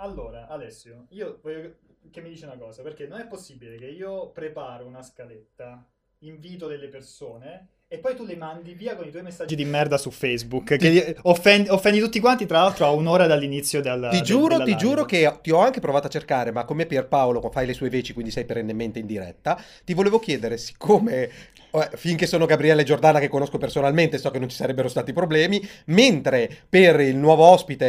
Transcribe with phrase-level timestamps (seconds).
[0.00, 1.76] Allora, Alessio, io voglio
[2.10, 5.84] che mi dici una cosa, perché non è possibile che io preparo una scaletta,
[6.18, 9.96] invito delle persone e poi tu le mandi via con i tuoi messaggi di merda
[9.96, 14.48] su Facebook, che offendi, offendi tutti quanti, tra l'altro a un'ora dall'inizio del, Ti giuro,
[14.58, 14.80] della ti live.
[14.82, 18.12] giuro che ti ho anche provato a cercare, ma come Pierpaolo fai le sue veci,
[18.12, 21.30] quindi sei perennemente in diretta, ti volevo chiedere, siccome
[21.70, 25.66] eh, finché sono Gabriele Giordana che conosco personalmente, so che non ci sarebbero stati problemi,
[25.86, 27.86] mentre per il nuovo ospite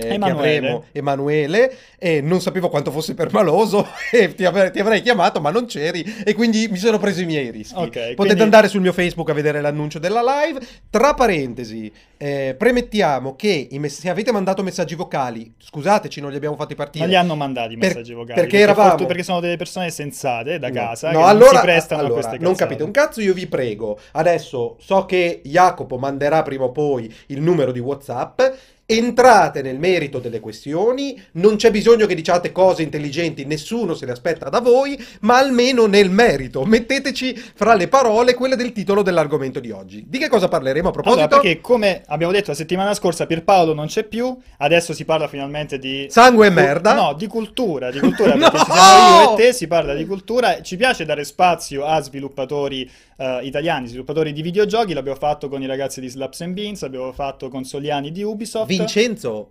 [0.00, 0.56] che Emanuele.
[0.56, 5.50] avremo, Emanuele, eh, non sapevo quanto fosse permaloso e ti, ave- ti avrei chiamato, ma
[5.50, 7.74] non c'eri e quindi mi sono preso i miei rischi.
[7.74, 10.60] Ok, Potete quindi- andare sul mio Facebook a vedere l'annuncio della live.
[10.90, 16.56] Tra parentesi, eh, premettiamo che mess- se avete mandato messaggi vocali, scusateci, non li abbiamo
[16.56, 17.04] fatti partire.
[17.04, 18.40] Non li hanno mandati i Per- messaggi vocali.
[18.40, 20.74] perché eravamo- fortu- perché sono delle persone sensate da No.
[20.74, 22.64] casa No, che allora, non si prestano allora, a queste non cazzate.
[22.68, 23.98] capite un cazzo, io vi prego.
[24.12, 28.40] Adesso so che Jacopo manderà prima o poi il numero di WhatsApp.
[28.86, 34.12] Entrate nel merito delle questioni, non c'è bisogno che diciate cose intelligenti, nessuno se le
[34.12, 36.66] aspetta da voi, ma almeno nel merito.
[36.66, 40.04] Metteteci fra le parole quelle del titolo dell'argomento di oggi.
[40.06, 41.22] Di che cosa parleremo a proposito?
[41.22, 45.28] Allora, perché come abbiamo detto la settimana scorsa, Pierpaolo non c'è più, adesso si parla
[45.28, 46.06] finalmente di...
[46.10, 46.92] Sangue e merda?
[46.92, 48.50] No, di cultura, di cultura, No!
[48.50, 52.02] perché ci siamo io e te, si parla di cultura, ci piace dare spazio a
[52.02, 57.12] sviluppatori eh, italiani, sviluppatori di videogiochi, l'abbiamo fatto con i ragazzi di Slaps Beans, l'abbiamo
[57.12, 58.68] fatto con Soliani di Ubisoft.
[58.68, 59.50] Vincenzo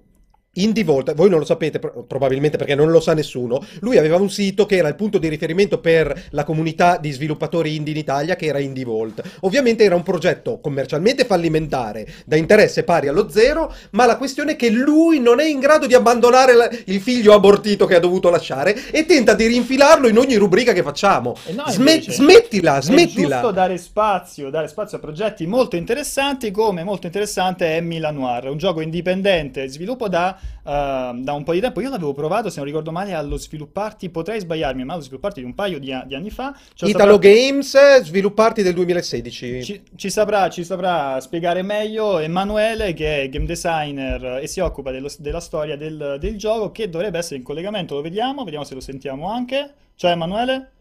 [0.55, 4.17] Indie Vault, voi non lo sapete pro- probabilmente perché non lo sa nessuno, lui aveva
[4.17, 7.99] un sito che era il punto di riferimento per la comunità di sviluppatori indie in
[7.99, 9.23] Italia che era Indie Vault.
[9.41, 14.55] Ovviamente era un progetto commercialmente fallimentare, da interesse pari allo zero, ma la questione è
[14.55, 18.29] che lui non è in grado di abbandonare la- il figlio abortito che ha dovuto
[18.29, 21.35] lasciare e tenta di rinfilarlo in ogni rubrica che facciamo.
[21.47, 23.37] E no, Sme- invece, smettila, È smettila.
[23.39, 28.49] giusto dare spazio, dare spazio a progetti molto interessanti, come molto interessante è Milan Noir,
[28.49, 31.81] un gioco indipendente, sviluppo da, eh, da un po' di tempo.
[31.81, 35.45] Io l'avevo provato, se non ricordo male, allo svilupparti, potrei sbagliarmi, ma allo svilupparti di
[35.45, 36.55] un paio di, di anni fa.
[36.73, 39.63] Ci Italo saprà- Games, svilupparti del 2016.
[39.63, 44.91] Ci, ci saprà, ci saprà spiegare meglio Emanuele, che è game designer e si occupa
[44.91, 47.95] dello- della storia del, del gioco, che dovrebbe essere in collegamento.
[47.95, 49.73] Lo vediamo, vediamo se lo sentiamo anche.
[49.95, 50.71] Ciao Emanuele.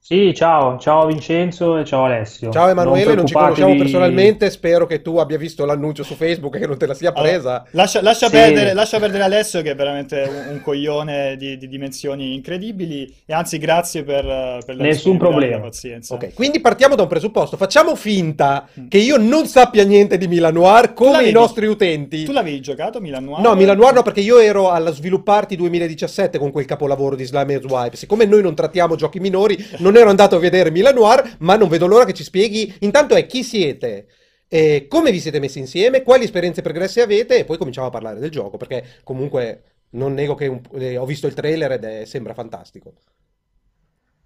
[0.00, 2.50] Sì, ciao, ciao Vincenzo e ciao Alessio.
[2.50, 6.60] Ciao Emanuele, non, ci conosciamo personalmente, spero che tu abbia visto l'annuncio su Facebook e
[6.60, 7.64] che non te la sia Allora, presa.
[7.72, 8.32] lascia, lascia Sì.
[8.32, 13.34] perdere, lascia perdere Alessio che è veramente un, un coglione di, di dimensioni incredibili e
[13.34, 14.24] anzi grazie per,
[14.64, 15.56] per la Nessun disponibilità e problema.
[15.56, 16.14] la pazienza.
[16.14, 17.56] Ok, quindi partiamo da un presupposto.
[17.58, 18.88] Facciamo finta Mm.
[18.88, 22.24] che io non sappia niente di Milan Noir come i nostri utenti.
[22.24, 23.40] Tu l'avevi giocato Milan Noir?
[23.42, 27.54] No, Milan Noir no, perché io ero alla Svilupparti 2017 con quel capolavoro di Slime
[27.54, 27.96] e Swipe.
[27.96, 31.68] Siccome noi non trattiamo giochi minori, non ero andato a vedere Milan Noir, ma non
[31.68, 32.74] vedo l'ora che ci spieghi.
[32.80, 34.06] Intanto è chi siete,
[34.48, 38.18] eh, come vi siete messi insieme, quali esperienze pregresse avete e poi cominciamo a parlare
[38.20, 42.04] del gioco, perché comunque non nego che un- eh, ho visto il trailer ed è-
[42.04, 42.94] sembra fantastico.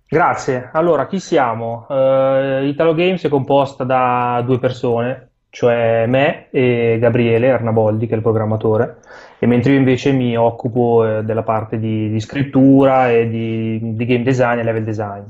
[0.06, 0.68] Grazie.
[0.72, 1.86] Allora, chi siamo?
[1.88, 8.16] Eh, Italo Games è composta da due persone, cioè me e Gabriele Arnaboldi, che è
[8.16, 8.98] il programmatore,
[9.38, 14.04] e mentre io invece mi occupo eh, della parte di, di scrittura e di, di
[14.04, 15.24] game design e level design.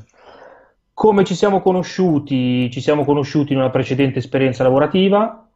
[1.03, 2.71] Come ci siamo conosciuti?
[2.71, 5.49] Ci siamo conosciuti in una precedente esperienza lavorativa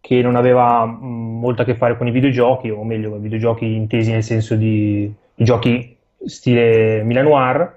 [0.00, 3.64] che non aveva mh, molto a che fare con i videogiochi, o meglio, i videogiochi
[3.64, 7.76] intesi nel senso di giochi stile Milan Noir.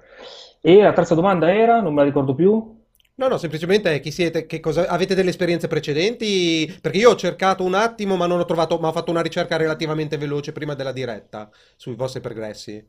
[0.60, 2.76] E la terza domanda era, non me la ricordo più.
[3.14, 6.76] No, no, semplicemente chi siete, che cosa, avete delle esperienze precedenti?
[6.82, 9.58] Perché io ho cercato un attimo, ma non ho trovato, ma ho fatto una ricerca
[9.58, 12.84] relativamente veloce prima della diretta sui vostri progressi.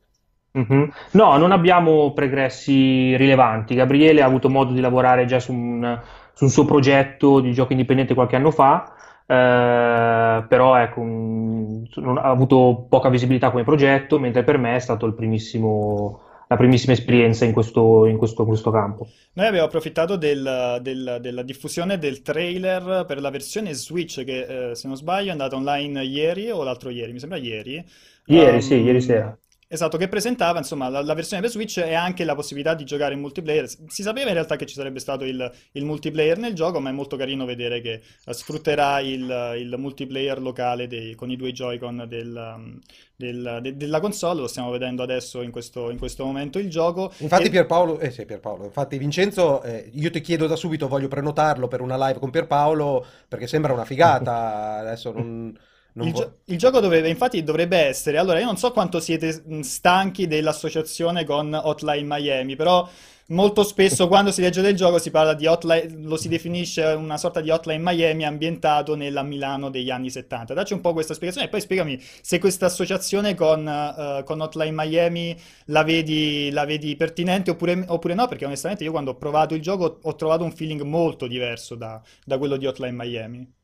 [0.57, 0.91] Mhm.
[1.11, 3.75] No, non abbiamo progressi rilevanti.
[3.75, 6.01] Gabriele ha avuto modo di lavorare già su un,
[6.33, 8.91] su un suo progetto di gioco indipendente qualche anno fa,
[9.27, 14.79] eh, però ecco, mm, non- ha avuto poca visibilità come progetto, mentre per me è
[14.79, 19.07] stato il primissimo, la primissima esperienza in questo, in questo, in questo campo.
[19.33, 24.75] Noi abbiamo approfittato del- del- della diffusione del trailer per la versione Switch che, eh,
[24.75, 27.85] se non sbaglio, è andata online ieri o l'altro ieri, mi sembra ieri.
[28.27, 29.35] Ieri, sì, Ehm, ieri sera.
[29.69, 33.13] Esatto, che presentava insomma la, la versione per Switch e anche la possibilità di giocare
[33.15, 33.67] in multiplayer.
[33.87, 36.93] Si sapeva in realtà che ci sarebbe stato il, il multiplayer nel gioco, ma è
[36.93, 42.05] molto carino vedere che eh, sfrutterà il, il multiplayer locale dei- con i due Joy-Con
[42.07, 42.79] del, um,
[43.13, 44.39] del- de- della console.
[44.39, 47.11] Lo stiamo vedendo adesso in questo, in questo momento il gioco.
[47.17, 51.09] Infatti E- Pierpaolo, eh sì, Pierpaolo, infatti Vincenzo, eh, io ti chiedo da subito, voglio
[51.09, 55.57] prenotarlo per una live con Pierpaolo perché sembra una figata, adesso non...
[56.03, 60.27] il, gio- il, gioco dovrebbe, infatti dovrebbe essere, allora io non so quanto siete stanchi
[60.27, 62.87] dell'associazione con Hotline Miami, però
[63.27, 67.17] molto spesso quando si legge del gioco si parla di Hotline, lo si definisce una
[67.17, 70.53] sorta di Hotline Miami ambientato nella Milano degli anni 70.
[70.53, 74.71] Dacci un po' questa spiegazione e poi spiegami se questa associazione con, uh, con Hotline
[74.71, 75.35] Miami
[75.65, 79.61] la vedi, la vedi pertinente oppure, oppure, no, perché onestamente io quando ho provato il
[79.61, 83.56] gioco ho trovato un feeling molto diverso da, da quello di Hotline Miami.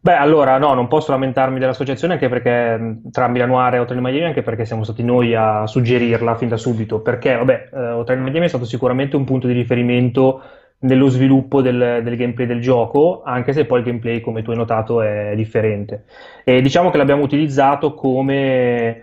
[0.00, 4.42] Beh, allora no, non posso lamentarmi dell'associazione anche perché tra Milanoire e Hotel Miami, anche
[4.42, 8.48] perché siamo stati noi a suggerirla fin da subito, perché vabbè, eh, Hotel Miami è
[8.48, 10.42] stato sicuramente un punto di riferimento
[10.80, 14.56] nello sviluppo del, del, gameplay del gioco, anche se poi il gameplay, come tu hai
[14.56, 16.04] notato, è differente.
[16.44, 19.02] E diciamo che l'abbiamo utilizzato come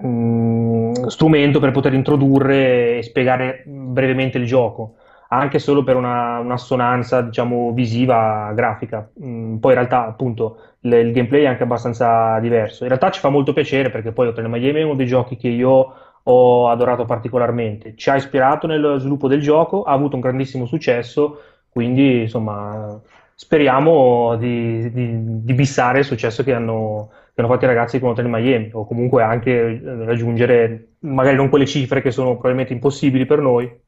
[0.00, 4.94] mh, strumento per poter introdurre e spiegare brevemente il gioco
[5.32, 9.08] anche solo per una, un'assonanza, diciamo, visiva, grafica.
[9.22, 12.82] Mm, poi in realtà, appunto, il, il, gameplay è anche abbastanza diverso.
[12.82, 15.48] In realtà ci fa molto piacere perché poi Hotel Miami è uno dei giochi che
[15.48, 17.94] io ho adorato particolarmente.
[17.94, 21.40] Ci ha ispirato nel sviluppo del gioco, ha avuto un grandissimo successo,
[21.70, 23.00] quindi, insomma,
[23.34, 28.10] speriamo di, di, di bissare il successo che hanno, che hanno fatto i ragazzi con
[28.10, 33.38] Hotel Miami, o comunque anche raggiungere magari non quelle cifre che sono probabilmente impossibili per
[33.38, 33.79] noi,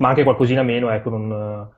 [0.00, 1.68] ma anche qualcosina meno, ecco, non,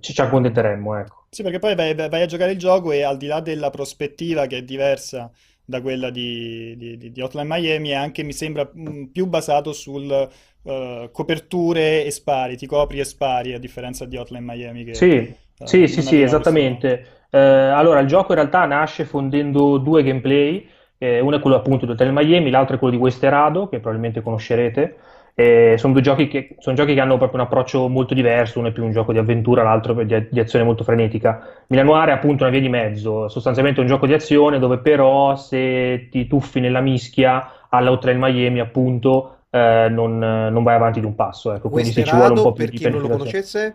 [0.00, 1.26] ci, ci accontenteremmo, ecco.
[1.30, 4.46] Sì, perché poi vai, vai, a giocare il gioco e al di là della prospettiva
[4.46, 5.30] che è diversa
[5.64, 10.28] da quella di, di, di Hotline Miami, è anche, mi sembra, mm, più basato sul
[10.62, 14.94] uh, coperture e spari, ti copri e spari, a differenza di Hotline Miami che...
[14.94, 17.06] Sì, uh, sì, sì, sì, esattamente.
[17.30, 20.66] Uh, allora, il gioco in realtà nasce fondendo due gameplay,
[20.98, 24.22] eh, uno è quello appunto di Hotline Miami, l'altro è quello di Westerado, che probabilmente
[24.22, 24.96] conoscerete.
[25.40, 28.68] Eh, sono due giochi che, sono giochi che hanno proprio un approccio molto diverso, uno
[28.68, 31.62] è più un gioco di avventura, l'altro di, di azione molto frenetica.
[31.68, 36.08] Milanoire è appunto una via di mezzo, sostanzialmente un gioco di azione dove però se
[36.10, 41.54] ti tuffi nella mischia all'Outrail Miami appunto eh, non, non, vai avanti di un passo,
[41.54, 41.70] ecco.
[41.70, 43.74] quindi se ci vuole un po' più per chi non lo conoscesse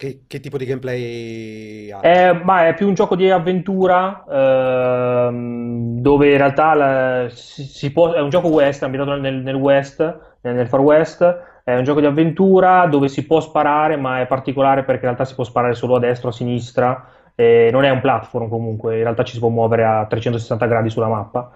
[0.00, 2.00] che, che, tipo di gameplay ha?
[2.00, 7.92] È, ma è più un gioco di avventura ehm, dove in realtà la, si, si
[7.92, 10.00] può, è un gioco west, ambientato nel, nel west,
[10.40, 11.42] nel, nel, far west.
[11.62, 15.26] È un gioco di avventura dove si può sparare, ma è particolare perché in realtà
[15.26, 17.06] si può sparare solo a destra o a sinistra.
[17.34, 20.88] Eh, non è un platform comunque, in realtà ci si può muovere a 360 gradi
[20.88, 21.50] sulla mappa.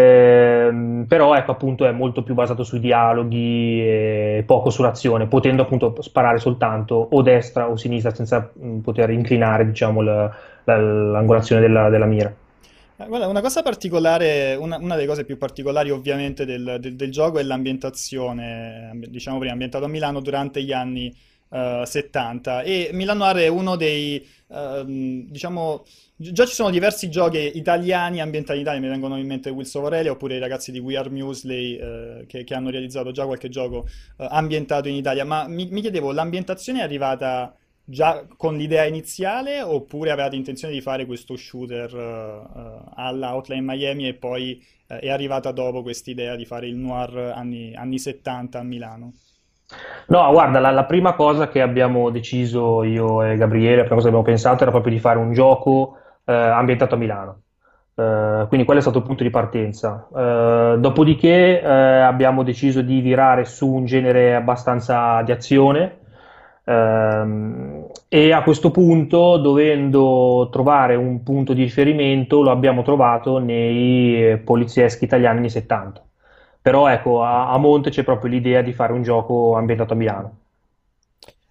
[0.00, 5.94] Eh, però ecco appunto è molto più basato sui dialoghi e poco sull'azione, potendo appunto
[6.00, 8.50] sparare soltanto o destra o sinistra senza
[8.82, 12.32] poter inclinare diciamo la, la, l'angolazione della, della mira.
[12.96, 17.10] Eh, guarda, una cosa particolare, una, una, delle cose più particolari ovviamente del, del, del,
[17.10, 21.14] gioco è l'ambientazione, diciamo prima, ambientato a Milano durante gli anni
[21.48, 25.84] uh, 70 e Milano è uno dei, uh, diciamo,
[26.22, 30.10] Già ci sono diversi giochi italiani ambientati in Italia, mi vengono in mente Wills Aurelia
[30.10, 33.86] oppure i ragazzi di We Are Muesli eh, che, che, hanno realizzato già qualche gioco
[34.18, 39.62] eh, ambientato in Italia, ma mi, mi, chiedevo, l'ambientazione è arrivata già con l'idea iniziale
[39.62, 45.08] oppure avevate intenzione di fare questo shooter uh, alla Outline Miami e poi uh, è
[45.08, 49.14] arrivata dopo questa idea di fare il noir anni, anni 70 a Milano?
[50.08, 54.10] No, guarda, la, la, prima cosa che abbiamo deciso io e Gabriele, la prima cosa
[54.10, 55.94] che abbiamo pensato era proprio di fare un gioco
[56.30, 57.42] eh, ambientato a Milano.
[57.92, 60.06] Uh, quindi quello è stato il punto di partenza.
[60.10, 65.98] Uh, dopodiché uh, abbiamo deciso di virare su un genere abbastanza di azione
[66.64, 74.38] ehm, e a questo punto, dovendo trovare un punto di riferimento, lo abbiamo trovato nei
[74.38, 76.02] polizieschi italiani anni 70.
[76.62, 80.39] Però ecco, a, a monte c'è proprio l'idea di fare un gioco ambientato a Milano.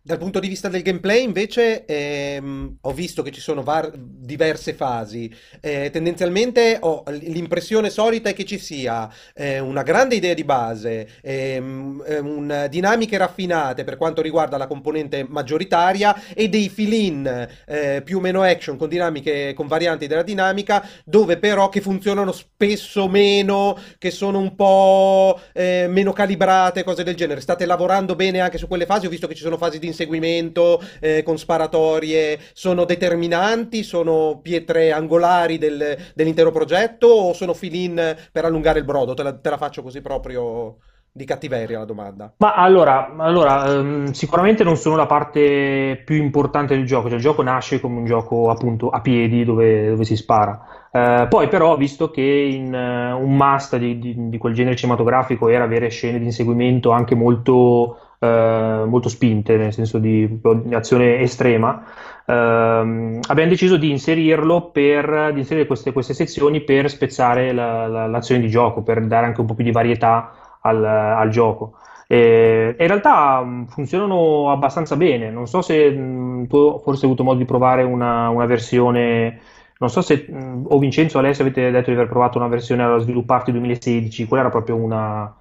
[0.10, 3.64] Dal punto di vista del gameplay, invece, ehm, ho visto che ci sono
[3.94, 5.32] diverse fasi.
[5.62, 11.08] Eh, tendenzialmente ho l'impressione solita è che ci sia eh, una grande idea di base,
[11.22, 18.18] ehm, un, dinamiche raffinate per quanto riguarda la componente maggioritaria e dei fill-in eh, più
[18.18, 23.78] o meno action con dinamiche, con varianti della dinamica, dove però che funzionano spesso meno,
[24.00, 27.42] che sono un po' eh, meno calibrate, cose del genere.
[27.42, 29.06] State lavorando bene anche su quelle fasi?
[29.06, 34.92] Ho visto che ci sono fasi di inseguimento eh, con sparatorie sono determinanti, sono pietre
[34.92, 39.14] angolari del, dell'intero progetto o sono fill-in per allungare il brodo?
[39.14, 40.78] Te la, te la faccio così proprio
[41.12, 42.34] di cattiveria la domanda.
[42.38, 47.24] Ma allora, allora um, sicuramente non sono la parte più importante del gioco, cioè il
[47.24, 50.88] gioco nasce come un gioco appunto a piedi dove, dove si spara.
[50.92, 55.50] Uh, poi però visto che in, uh, un must di, di, di, quel genere cinematografico
[55.50, 61.20] era avere scene di inseguimento anche molto, uh, molto spinte, nel senso di, di azione
[61.20, 61.84] estrema.
[62.30, 68.06] Ehm, abbiamo deciso di inserirlo per di inserire queste, queste sezioni per spezzare la, la,
[68.08, 71.78] l'azione di gioco, per dare anche un po' più di varietà al, al gioco.
[72.08, 75.32] E, in realtà mh, funzionano abbastanza bene.
[75.32, 79.40] Non so se mh, tu forse hai avuto modo di provare una, una versione
[79.80, 82.86] non so se mh, o Vincenzo o Alessio avete detto di aver provato una versione
[82.86, 85.34] da svilupparti 2016, quella era proprio una,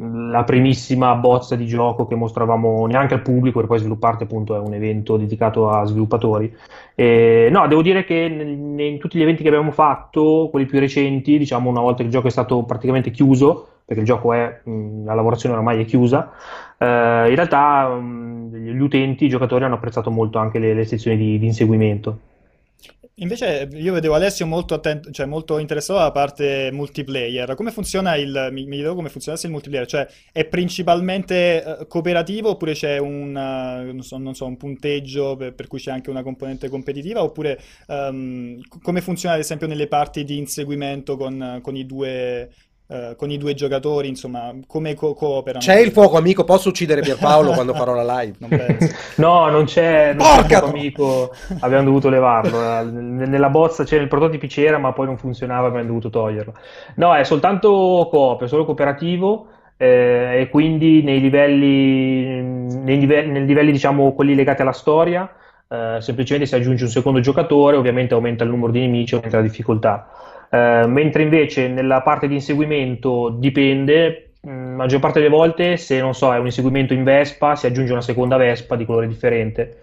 [0.00, 4.58] la primissima bozza di gioco che mostravamo neanche al pubblico, e poi svilupparti appunto è
[4.58, 6.54] un evento dedicato a sviluppatori.
[6.94, 10.78] E, no, devo dire che in, in tutti gli eventi che abbiamo fatto, quelli più
[10.78, 14.60] recenti, diciamo una volta che il gioco è stato praticamente chiuso, perché il gioco è,
[14.64, 16.30] la lavorazione ormai è chiusa,
[16.78, 16.84] eh,
[17.28, 21.38] in realtà mh, gli utenti, i giocatori hanno apprezzato molto anche le, le sezioni di,
[21.38, 22.18] di inseguimento.
[23.20, 27.54] Invece io vedevo Alessio molto attento, cioè molto interessato alla parte multiplayer.
[27.54, 32.74] Come funziona il, mi, mi come funzionasse il multiplayer, cioè è principalmente uh, cooperativo oppure
[32.74, 36.22] c'è un, uh, non, so, non, so, un punteggio per, per, cui c'è anche una
[36.22, 41.86] componente competitiva oppure um, come funziona ad esempio nelle parti di inseguimento con, con i
[41.86, 42.50] due
[42.88, 45.62] Uh, con i due giocatori, insomma, come co- cooperano.
[45.62, 48.36] C'è il fuoco amico, posso uccidere Pierpaolo quando farò la live?
[48.38, 48.96] Non penso.
[49.20, 52.82] no, non c'è, non c'è il fuoco amico, abbiamo dovuto levarlo.
[52.90, 56.54] Nella bozza c'era il prototipo c'era, ma poi non funzionava, abbiamo dovuto toglierlo.
[56.94, 59.48] No, è soltanto coop, è solo cooperativo.
[59.76, 65.30] Eh, e quindi nei livelli, nei livelli, nei livelli diciamo quelli legati alla storia,
[65.68, 69.42] eh, semplicemente si aggiunge un secondo giocatore, ovviamente aumenta il numero di nemici, aumenta la
[69.42, 70.08] difficoltà.
[70.50, 76.00] Eh, mentre invece nella parte di inseguimento dipende, mh, mm, maggior parte delle volte se
[76.00, 79.76] non so è un inseguimento in Vespa si aggiunge una seconda Vespa di colore differente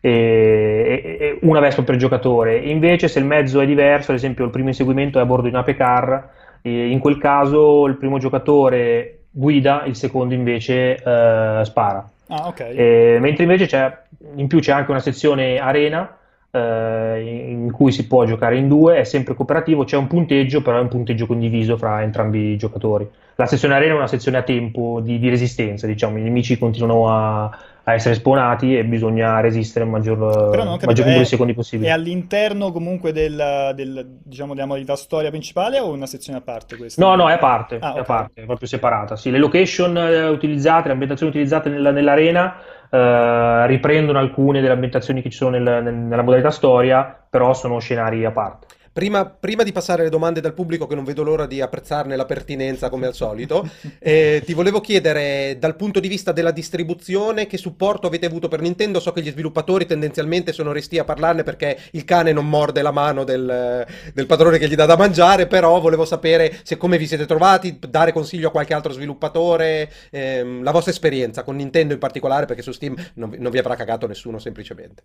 [0.00, 4.50] e, e, una Vespa per giocatore invece se il mezzo è diverso ad esempio il
[4.50, 6.28] primo inseguimento è a bordo di una Pecar
[6.62, 12.76] in quel caso il primo giocatore guida il secondo invece eh, spara ah, okay.
[12.76, 13.98] e, mentre invece c'è
[14.36, 16.16] in più c'è anche una sezione arena
[16.54, 20.78] eh, in cui si può giocare in due, è sempre cooperativo, c'è un punteggio, però
[20.78, 23.08] è un punteggio condiviso fra entrambi i giocatori.
[23.36, 27.08] La sezione arena è una sezione a tempo di, di resistenza, diciamo, i nemici continuano
[27.08, 27.44] a,
[27.84, 31.88] a, essere spawnati e bisogna resistere il maggior, maggior numero di secondi possibile.
[31.88, 36.76] È all'interno comunque del, del, diciamo, della modalità storia principale o una sezione a parte
[36.76, 37.02] questa?
[37.02, 38.00] No, no, è a parte, ah, è, okay.
[38.00, 39.16] a parte è proprio separata.
[39.16, 42.56] Sì, le location eh, utilizzate, le ambientazioni utilizzate nella, nell'arena
[42.94, 47.78] eh, riprendono alcune delle ambientazioni che ci sono nel, nel, nella modalità storia, però sono
[47.78, 48.66] scenari a parte.
[48.92, 52.26] Prima, prima, di passare alle domande dal pubblico, che non vedo l'ora di apprezzarne la
[52.26, 53.66] pertinenza come al solito,
[53.98, 58.60] eh, ti volevo chiedere dal punto di vista della distribuzione che supporto avete avuto per
[58.60, 59.00] Nintendo.
[59.00, 62.90] So che gli sviluppatori tendenzialmente sono resti a parlarne perché il cane non morde la
[62.90, 67.06] mano del, del padrone che gli dà da mangiare, però volevo sapere se come vi
[67.06, 71.98] siete trovati, dare consiglio a qualche altro sviluppatore, ehm, la vostra esperienza con Nintendo in
[71.98, 75.02] particolare, perché su Steam non, non vi avrà cagato nessuno semplicemente.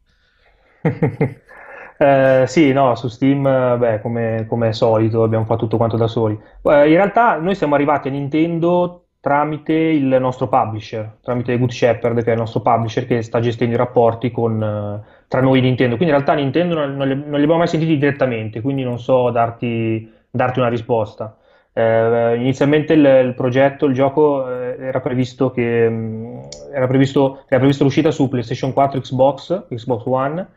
[2.00, 6.34] Eh, sì, no, su Steam, beh, come, come solito, abbiamo fatto tutto quanto da soli.
[6.36, 12.24] Eh, in realtà noi siamo arrivati a Nintendo tramite il nostro publisher, tramite Good Shepherd,
[12.24, 15.62] che è il nostro publisher che sta gestendo i rapporti con, eh, tra noi e
[15.62, 15.96] Nintendo.
[15.96, 19.00] Quindi in realtà Nintendo non, non, li, non, li, abbiamo mai sentiti direttamente, quindi non
[19.00, 21.36] so darti, darti una risposta.
[21.78, 26.40] Inizialmente il, il, progetto, il gioco era previsto che mh, mm,
[26.74, 30.48] era previsto, era previsto l'uscita su PlayStation 4, Xbox, Xbox One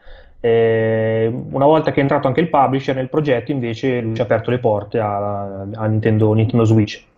[0.40, 4.25] eh, una volta che è entrato anche il publisher nel progetto, invece lui ci ha
[4.25, 7.09] aperto le porte a, a Nintendo, Nintendo Switch.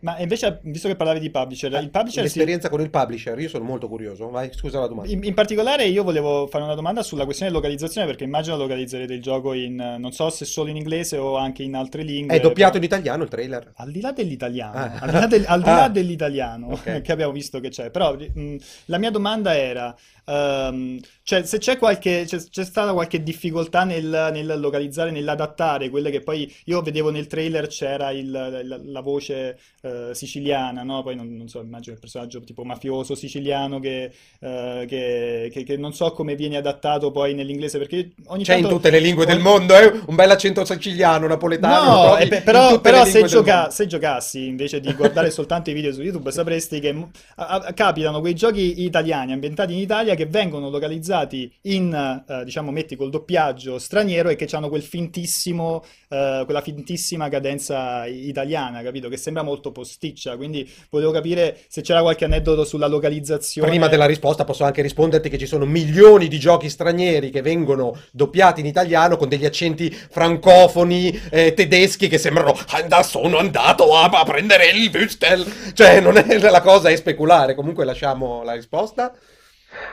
[0.00, 2.72] Ma invece, visto che parlavi di publisher, il publisher l'esperienza si...
[2.72, 4.30] con il publisher, io sono molto curioso.
[4.30, 5.10] Vai, scusa la domanda.
[5.10, 9.20] In, in, particolare, io volevo fare una domanda sulla questione localizzazione, perché immagino localizzerete il
[9.20, 12.36] gioco in non so se solo in inglese o anche in altre lingue.
[12.36, 12.84] È doppiato però...
[12.84, 13.72] in italiano il trailer?
[13.74, 14.98] Al di là dell'italiano, ah.
[15.00, 15.88] al di là, del, al di là ah.
[15.88, 17.00] dell'italiano okay.
[17.02, 17.90] che abbiamo visto che c'è.
[17.90, 18.56] Però mh,
[18.86, 19.96] la mia domanda era
[20.28, 26.10] Um, cioè, se c'è qualche, c'è, c'è, stata qualche difficoltà nel, nel, localizzare, nell'adattare quelle
[26.10, 31.02] che poi io vedevo nel trailer c'era il, la, la, voce uh, siciliana, no?
[31.02, 35.76] Poi non, non, so, immagino il personaggio tipo mafioso siciliano che, uh, che, che, che,
[35.76, 38.68] non so come viene adattato poi nell'inglese perché ogni c'è tanto...
[38.68, 39.34] in tutte le lingue ogni...
[39.34, 40.00] del mondo, eh?
[40.06, 42.16] un bel accento siciliano, napoletano.
[42.16, 46.00] No, pe- però, però se, gioca- se, giocassi invece di guardare soltanto i video su
[46.00, 46.88] YouTube sapresti che
[47.34, 51.16] a- a- capitano quei giochi italiani ambientati in Italia che vengono localizzati
[51.62, 57.28] in, eh, diciamo, metti col doppiaggio straniero e che hanno quel fintissimo, eh, quella fintissima
[57.28, 59.08] cadenza italiana, capito?
[59.08, 63.68] Che sembra molto posticcia, quindi volevo capire se c'era qualche aneddoto sulla localizzazione.
[63.68, 67.98] Prima della risposta posso anche risponderti che ci sono milioni di giochi stranieri che vengono
[68.12, 72.54] doppiati in italiano con degli accenti francofoni, eh, tedeschi che sembrano
[73.02, 75.72] sono andato a, a prendere il Wüstel.
[75.72, 77.54] Cioè, non è, la cosa è speculare.
[77.54, 79.12] Comunque lasciamo la risposta.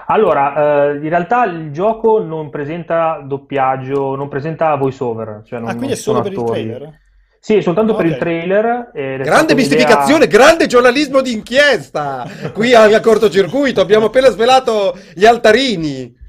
[0.08, 5.41] Allora, eh, in realtà il gioco non presenta doppiaggio, non presenta voiceover.
[5.46, 6.62] Cioè non, ah, quindi è solo per attori.
[6.62, 7.00] il trailer?
[7.39, 8.03] Sì, soltanto okay.
[8.03, 8.91] per il trailer.
[9.22, 13.82] Grande mistificazione, grande giornalismo d'inchiesta qui al cortocircuito.
[13.82, 16.24] Abbiamo appena svelato gli altarini.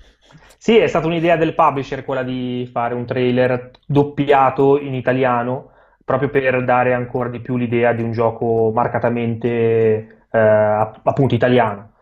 [0.59, 5.71] Sì, è stata un'idea del publisher quella di fare un trailer doppiato in italiano,
[6.05, 11.93] proprio per dare ancora di più l'idea di un gioco marcatamente eh, appunto italiano.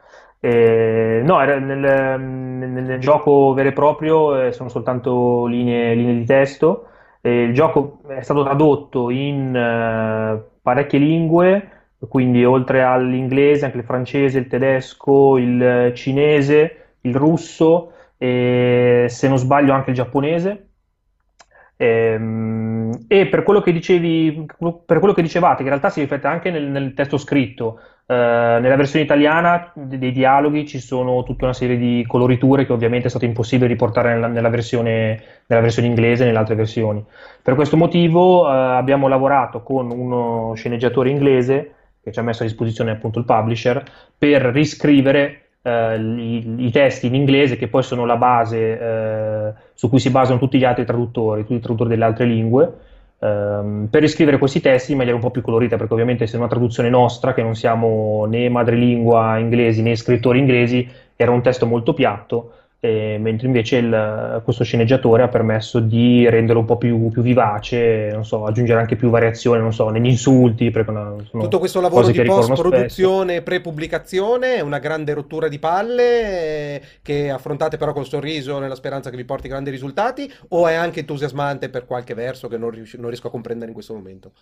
[0.44, 6.88] Eh, no, nel, nel, gioco vero e proprio eh, sono soltanto linee, linee di testo.
[7.22, 11.70] Eh, il gioco è stato tradotto in eh, parecchie lingue,
[12.08, 19.38] quindi oltre all'inglese anche il francese, il tedesco, il cinese, il russo e se non
[19.38, 20.68] sbaglio anche il giapponese.
[21.76, 24.44] Ehm, e per quello che dicevi,
[24.84, 28.14] per quello che dicevate, che in realtà si riflette anche nel, nel testo scritto, eh,
[28.14, 33.10] nella versione italiana dei dialoghi ci sono tutta una serie di coloriture che ovviamente è
[33.10, 37.02] stato impossibile riportare nella, nella, versione, nella versione, inglese e nelle altre versioni.
[37.42, 42.46] Per questo motivo eh, abbiamo lavorato con uno sceneggiatore inglese che ci ha messo a
[42.46, 43.82] disposizione appunto il publisher
[44.18, 49.98] per riscrivere eh, i, i, testi in inglese che poi sono la base su cui
[49.98, 52.72] si basano tutti gli altri traduttori, tutti i traduttori delle altre lingue
[53.18, 56.38] ehm, per riscrivere questi testi in maniera un po' più colorita, perché ovviamente se è
[56.38, 61.66] una traduzione nostra, che non siamo né madrelingua inglesi né scrittori inglesi, era un testo
[61.66, 62.52] molto piatto,
[62.84, 68.10] eh, mentre invece il, questo sceneggiatore ha permesso di renderlo un po' più, più vivace,
[68.12, 70.70] non so, aggiungere anche più variazione, non so, negli insulti.
[70.70, 77.78] Tutto questo lavoro di post-produzione, pre-pubblicazione è una grande rottura di palle eh, che affrontate
[77.78, 81.86] però col sorriso nella speranza che vi porti grandi risultati o è anche entusiasmante per
[81.86, 84.32] qualche verso che non, rius- non riesco a comprendere in questo momento?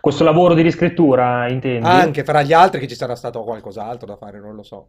[0.00, 1.86] Questo lavoro di riscrittura, intendi?
[1.86, 4.88] Anche fra gli altri che ci sarà stato qualcos'altro da fare, non lo so.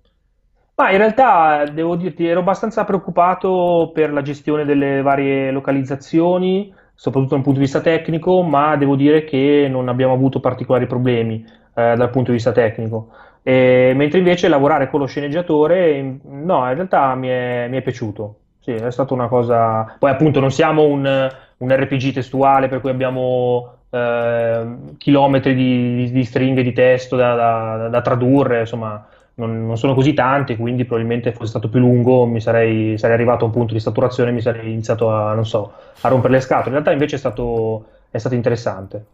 [0.75, 7.36] Ma in realtà devo dirti, ero abbastanza preoccupato per la gestione delle varie localizzazioni, soprattutto
[7.36, 11.96] dal punto di vista tecnico, ma devo dire che non abbiamo avuto particolari problemi eh,
[11.96, 13.10] dal punto di vista tecnico.
[13.44, 18.38] E, mentre invece lavorare con lo sceneggiatore, no, in realtà mi è, mi è piaciuto.
[18.60, 19.96] Sì, è stata una cosa.
[20.00, 26.24] Poi, appunto, non siamo un, un RPG testuale per cui abbiamo eh, chilometri di, di,
[26.24, 31.32] stringhe di testo da, da, da tradurre, insomma non, non, sono così tante, quindi probabilmente
[31.32, 34.41] fosse stato più lungo, mi sarei, sarei, arrivato a un punto di saturazione e mi
[34.41, 36.67] sarei iniziato a, non so, a rompere le scatole.
[36.67, 39.06] In realtà invece è stato, è stato interessante.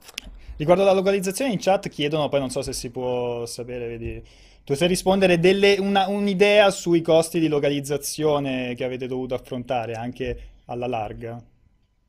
[0.58, 4.22] Riguardo la localizzazione in chat chiedono, poi non so se si può sapere, vedi,
[4.66, 10.38] tu sai rispondere delle, una, un'idea sui costi di localizzazione che avete dovuto affrontare anche
[10.66, 11.42] alla larga?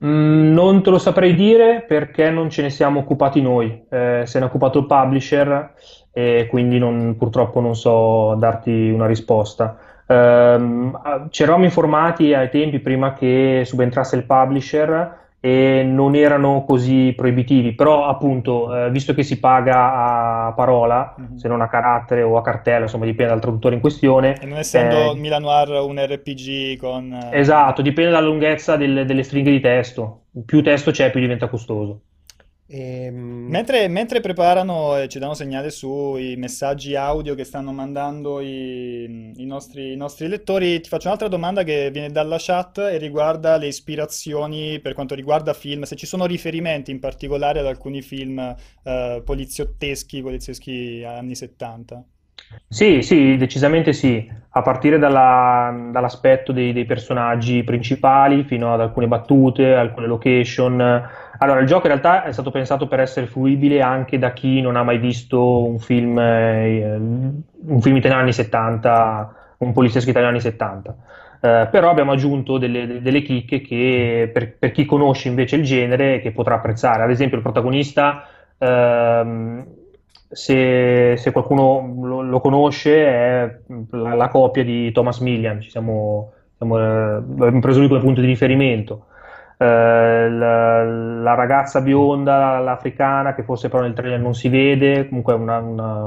[0.02, 4.38] Mm, non te lo saprei dire perché non ce ne siamo occupati noi, eh, se
[4.38, 5.74] ne è occupato il publisher
[6.12, 9.76] e quindi non, purtroppo non so darti una risposta.
[10.06, 17.14] Um, ci eravamo informati ai tempi prima che subentrasse il publisher e non erano così
[17.16, 21.36] proibitivi, però appunto, eh, visto che si paga a parola, mm-hmm.
[21.36, 24.38] se non a carattere o a cartella, insomma dipende dal traduttore in questione.
[24.38, 27.12] E non essendo eh, Milan Noir un RPG con...
[27.12, 27.38] Eh...
[27.38, 32.02] Esatto, dipende dalla lunghezza del, delle stringhe di testo, più testo c'è più diventa costoso.
[32.72, 33.48] Ehm...
[33.48, 39.44] Mentre, mentre, preparano e ci danno segnale sui messaggi audio che stanno mandando i, i,
[39.44, 43.66] nostri, i, nostri, lettori, ti faccio un'altra domanda che viene dalla chat e riguarda le
[43.66, 49.22] ispirazioni per quanto riguarda film, se ci sono riferimenti in particolare ad alcuni film eh,
[49.24, 52.04] poliziotteschi, polizieschi anni 70.
[52.68, 59.08] Sì, sì, decisamente sì, a partire dalla, dall'aspetto dei, dei, personaggi principali fino ad alcune
[59.08, 61.08] battute, alcune location.
[61.42, 64.76] Allora, il gioco in realtà è stato pensato per essere fruibile anche da chi non
[64.76, 70.42] ha mai visto un film, eh, un film italiano anni 70, un poliziesco italiano anni
[70.42, 70.96] 70.
[71.40, 76.20] Eh, però abbiamo aggiunto delle, delle chicche che per, per, chi conosce invece il genere
[76.20, 77.04] che potrà apprezzare.
[77.04, 78.26] Ad esempio, il protagonista
[78.58, 79.64] ehm,
[80.28, 83.58] se, se qualcuno lo, lo, conosce, è
[83.92, 88.20] la, la coppia di Thomas Millian, ci siamo, siamo, eh, abbiamo preso lui come punto
[88.20, 89.06] di riferimento.
[89.62, 95.34] Eh, la, la, ragazza bionda, l'africana, che forse però nel trailer non si vede, comunque
[95.34, 96.04] una, una,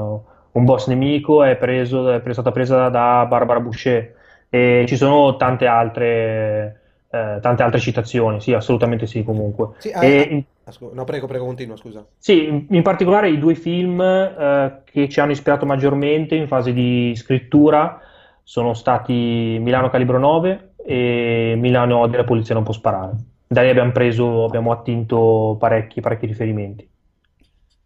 [0.50, 4.12] un boss nemico, è, preso, è stata presa da Barbara Boucher.
[4.48, 9.68] E ci sono tante altre, eh, tante altre citazioni, sì, assolutamente sì, comunque.
[9.78, 12.04] Sì, e, Asco- No, prego, prego, continua, scusa.
[12.18, 16.72] Sì, in in particolare i due film eh, che ci hanno ispirato maggiormente in fase
[16.72, 18.00] di scrittura
[18.42, 23.12] sono stati Milano Calibro 9 e Milano Odia la polizia non può sparare.
[23.54, 26.90] Da lì abbiamo preso, abbiamo attinto parecchi, parecchi riferimenti.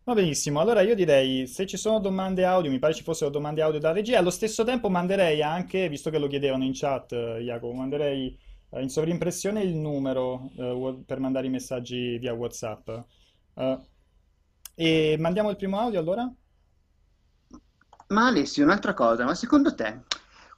[0.04, 3.61] Va benissimo, allora io direi se ci sono domande audio, mi pare ci fossero domande
[3.61, 7.42] audio da regia, allo stesso tempo manderei anche, visto che lo chiedevano in chat, eh,
[7.42, 8.35] Jacopo, manderei
[8.70, 12.88] eh, in sovrimpressione il numero eh, per mandare i messaggi via WhatsApp.
[13.52, 13.78] Eh,
[14.74, 16.33] e mandiamo il primo audio allora?
[18.07, 20.00] Ma Alessio, un'altra cosa, ma secondo te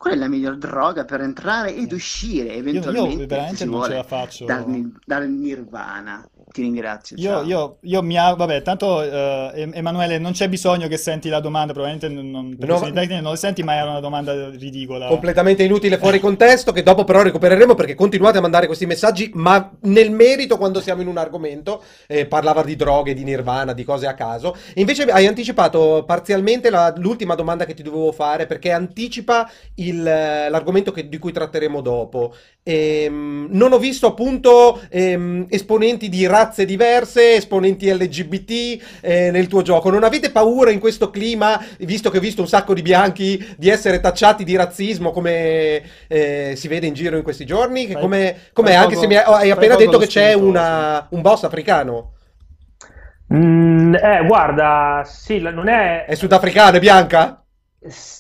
[0.01, 3.83] qual è la miglior droga per entrare ed uscire Io, io eventualmente, se veramente non
[3.83, 4.45] ce la vuole, faccio.
[4.47, 6.27] dal, dal Nirvana?
[6.51, 7.43] Ti ringrazio, Io, ciao.
[7.43, 11.41] io, io mi auguro, vabbè, tanto eh, Em- Emanuele non c'è bisogno che senti la
[11.41, 15.07] domanda, probabilmente non, non- per No, tecniche non le senti, ma era una domanda ridicola.
[15.09, 19.71] completamente inutile fuori contesto, che dopo però recupereremo perché continuate a mandare questi messaggi, ma
[19.83, 24.07] nel merito quando siamo in un argomento, eh, parlava di droghe, di nirvana, di cose
[24.07, 29.51] a caso, invece hai anticipato parzialmente la- l'ultima domanda che ti dovevo fare perché anticipa
[29.77, 32.35] il, eh, l'argomento che- di cui tratteremo dopo.
[32.63, 39.63] Ehm, non ho visto appunto ehm, esponenti di razze diverse, esponenti LGBT eh, nel tuo
[39.63, 39.91] gioco.
[39.91, 43.69] Non avete paura in questo clima, visto che ho visto un sacco di bianchi, di
[43.69, 47.87] essere tacciati di razzismo come eh, si vede in giro in questi giorni?
[47.87, 50.31] Che Fai- come, fai Anche poco- se mi hai, hai fai appena detto che c'è
[50.31, 52.13] spunto, una- un boss africano.
[53.33, 56.05] Mm, eh, guarda, sì, non è...
[56.05, 57.40] È sudafricano, è bianca?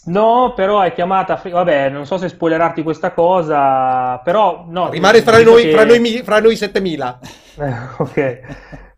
[0.06, 1.40] No, però è chiamata...
[1.44, 4.64] Vabbè, non so se spoilerarti questa cosa, però...
[4.68, 7.18] No, Rimane fra noi, che- fra noi, fra noi 7000.
[7.60, 8.40] Eh, ok.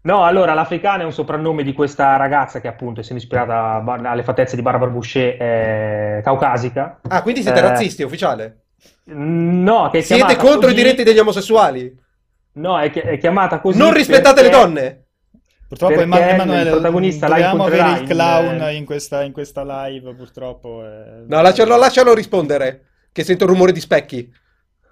[0.03, 4.55] No, allora, l'africana è un soprannome di questa ragazza che appunto, essendo ispirata alle fattezze
[4.55, 7.01] di Barbara Boucher, è caucasica.
[7.09, 8.59] Ah, quindi siete Eh, razzisti, ufficiale?
[9.05, 11.93] No, che è Siete contro i così- diritti degli omosessuali?
[12.55, 15.02] No, è, chi- è chiamata così Non rispettate le perché- donne?
[15.73, 19.33] Purtroppo Perché Ema- Emanuele, il protagonista la avere il incontrerà in- clown in questa, in
[19.33, 20.85] questa live, purtroppo.
[20.85, 21.25] eh.
[21.27, 24.31] No, lascialo, lascialo rispondere, che sento il rumore di specchi.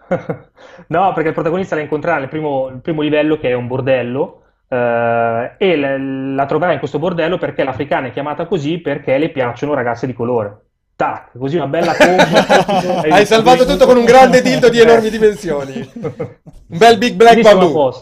[0.88, 4.42] No, perché il protagonista la incontrerà nel primo, il primo livello che è un bordello
[4.68, 9.28] eh, e la, la troverà in questo bordello perché l'africana è chiamata così perché le
[9.28, 10.60] piacciono ragazze di colore.
[10.96, 13.00] Tac, così una bella combo.
[13.06, 15.90] Hai salvato tutto con un grande dildo di enormi dimensioni.
[15.94, 17.92] Un bel Big Black Quindi Bamboo.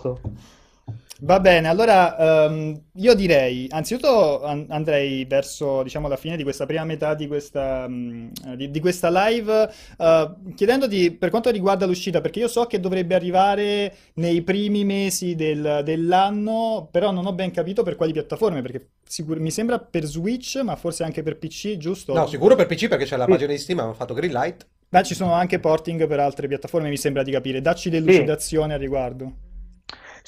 [1.21, 6.65] Va bene, allora ehm, io direi, anzitutto an- andrei verso, diciamo, la fine di questa
[6.65, 12.21] prima metà di questa, mm, di, di questa live, eh, chiedendoti per quanto riguarda l'uscita,
[12.21, 17.51] perché io so che dovrebbe arrivare nei primi mesi del- dell'anno, però non ho ben
[17.51, 21.79] capito per quali piattaforme, perché sicur- mi sembra per Switch, ma forse anche per PC,
[21.79, 22.15] giusto?
[22.15, 23.31] No, sicuro per PC perché c'è la Sì.
[23.33, 24.69] pagina di Steam, hanno fatto Greenlight.
[24.91, 27.61] Ma ci sono anche porting per altre piattaforme, mi sembra di capire.
[27.61, 29.47] Dacci delucidazione al riguardo.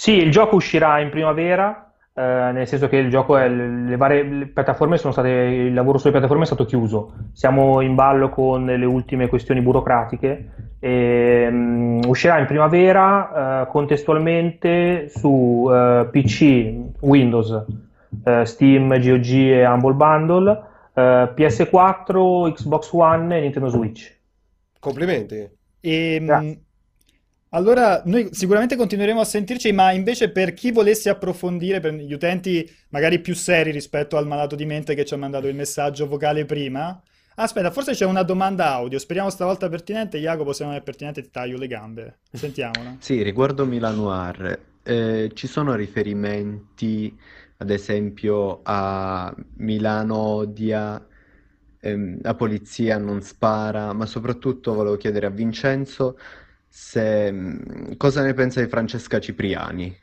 [0.00, 4.22] Sì, il gioco uscirà in primavera, eh, nel senso che il gioco è, le varie
[4.22, 7.12] le piattaforme sono state, il lavoro sulle piattaforme è stato chiuso.
[7.34, 10.52] Siamo in ballo con le ultime questioni burocratiche.
[10.78, 17.66] E, mm, uscirà in primavera, eh, contestualmente su eh, PC, Windows,
[18.24, 20.62] eh, Steam, GOG e Humble Bundle,
[20.94, 24.18] eh, PS4, Xbox One e Nintendo Switch.
[24.78, 25.46] Complimenti.
[25.78, 26.58] E, mh,
[27.50, 32.68] allora, noi sicuramente continueremo a sentirci, ma invece per chi volesse approfondire, per gli utenti
[32.90, 36.44] magari più seri rispetto al malato di mente che ci ha mandato il messaggio vocale
[36.44, 37.00] prima.
[37.34, 40.18] Aspetta, forse c'è una domanda audio, speriamo stavolta pertinente.
[40.18, 42.18] Jacopo, se non è pertinente ti taglio le gambe.
[42.30, 42.96] Sentiamola.
[43.00, 47.16] Sì, riguardo Milan Noir, eh, ci sono riferimenti,
[47.56, 51.04] ad esempio, a Milano odia,
[51.80, 56.18] ehm, la polizia non spara, ma soprattutto volevo chiedere a Vincenzo
[56.70, 59.98] se, mm, cosa ne pensa di Francesca Cipriani.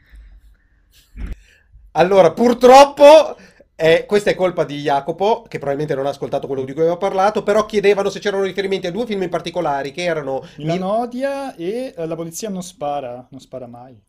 [1.91, 3.37] Allora, purtroppo,
[3.75, 6.97] eh, questa è colpa di Jacopo, che probabilmente non ha ascoltato quello di cui avevo
[6.97, 10.43] parlato, però chiedevano se c'erano riferimenti a due film in particolari, che erano...
[10.57, 13.99] Milano odia e eh, la polizia non spara, non spara mai.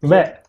[0.00, 0.40] Beh,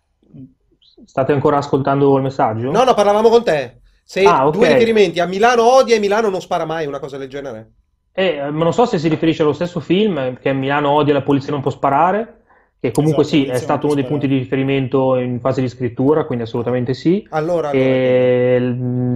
[1.05, 2.71] state ancora ascoltando il messaggio?
[2.71, 3.81] No, no, parlavamo con te.
[4.07, 4.53] Se Ah, ok.
[4.53, 7.71] due riferimenti a Milano odia e Milano non spara mai, una cosa del genere.
[8.13, 11.51] Eh, ma non so se si riferisce allo stesso film, che Milano odia la polizia
[11.51, 12.43] non può sparare,
[12.85, 16.25] che comunque Esatto, sì, è stato uno dei punti di riferimento in fase di scrittura,
[16.25, 17.25] quindi assolutamente sì.
[17.29, 18.59] Allora, allora, E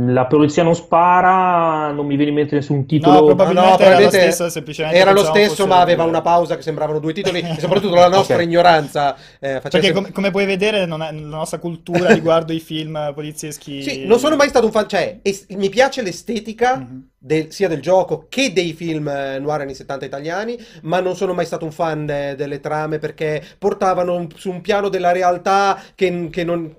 [0.07, 3.25] la polizia non spara, non mi viene in mente nessun No, titolo.
[3.25, 6.99] probabilmente No, no, era stessa, semplicemente era lo stesso, ma aveva una pausa che sembravano
[6.99, 8.41] due titoli, e soprattutto la nostra Ok.
[8.43, 12.53] ignoranza eh, faceva Perché sem- come, come puoi vedere non è- la nostra cultura riguardo
[12.53, 13.83] i film polizieschi...
[13.83, 17.08] Sì, non sono mai stato un fan, cioè, es- mi piace l'estetica, Mhm.
[17.19, 21.33] Del- sia del gioco che dei film eh, noir anni 70 italiani, ma non sono
[21.33, 26.29] mai stato un fan delle trame perché portavano un- su un piano della realtà che,
[26.31, 26.73] che non,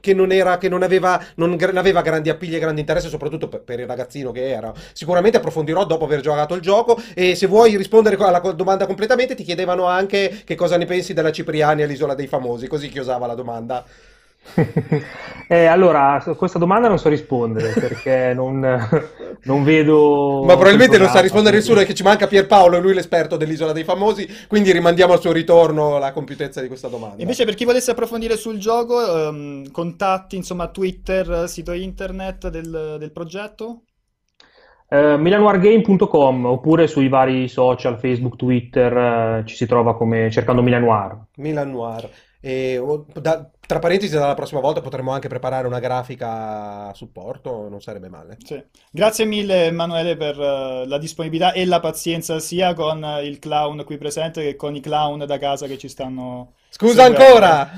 [0.00, 3.60] che non era, che non aveva, non aveva grandi appigli e grandi interesse, soprattutto per,
[3.62, 4.72] per il ragazzino che era.
[4.92, 9.42] Sicuramente approfondirò dopo aver giocato il gioco e se vuoi rispondere alla domanda completamente ti
[9.44, 13.84] chiedevano anche che cosa ne pensi della Cipriani all'Isola dei Famosi, così chiusava la domanda.
[15.48, 18.58] Eh, allora, a questa domanda non so rispondere perché non,
[19.44, 20.42] non vedo.
[20.44, 23.70] Ma probabilmente il non sa rispondere nessuno, che ci manca Pierpaolo, è lui l'esperto dell'Isola
[23.70, 27.22] dei Famosi, quindi rimandiamo al suo ritorno la compiutezza di questa domanda.
[27.22, 33.12] Invece per chi volesse approfondire sul gioco, ehm, contatti, insomma, Twitter, sito internet del, del
[33.12, 33.82] progetto?
[34.88, 41.26] Eh, milanoirgame.com oppure sui vari social, Facebook, Twitter, eh, ci si trova come cercando Milanoir.
[41.36, 42.08] Milan Noir.
[42.40, 47.68] E, o- da- tra parentesi, dalla prossima volta potremmo anche preparare una grafica a supporto,
[47.68, 48.36] non sarebbe male.
[48.44, 48.62] Sì.
[48.90, 53.84] Grazie mille Emanuele per eh, la disponibilità e la pazienza sia con eh, il clown
[53.84, 57.24] qui presente che con i clown da casa che ci stanno Scusa seguendo.
[57.24, 57.70] ancora!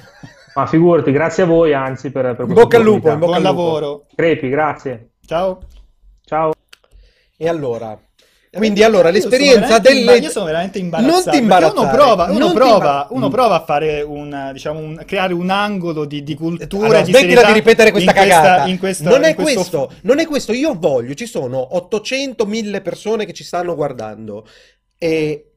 [0.55, 3.35] Ma figurati, grazie a voi anzi per, per In questa bocca al lupo, bocca Buon
[3.35, 3.53] al lupo.
[3.63, 4.07] lavoro.
[4.15, 5.11] Crepi, grazie.
[5.25, 5.61] Ciao.
[6.25, 6.53] Ciao.
[7.37, 7.97] E allora?
[8.51, 9.99] Quindi allora l'esperienza delle...
[10.01, 11.13] imba- io sono veramente imbarazzato.
[11.25, 15.35] Non ti imbarazzare, Uno prova, uno prova, uno prova a fare un, diciamo, un- creare
[15.35, 18.67] un angolo di, di cultura Allora, di smettila di ripetere questa in questa- cagata.
[18.69, 20.53] in questa- non è questo- questo, non è questo.
[20.53, 24.47] Io voglio, ci sono 800.000 persone che ci stanno guardando.
[24.99, 25.48] E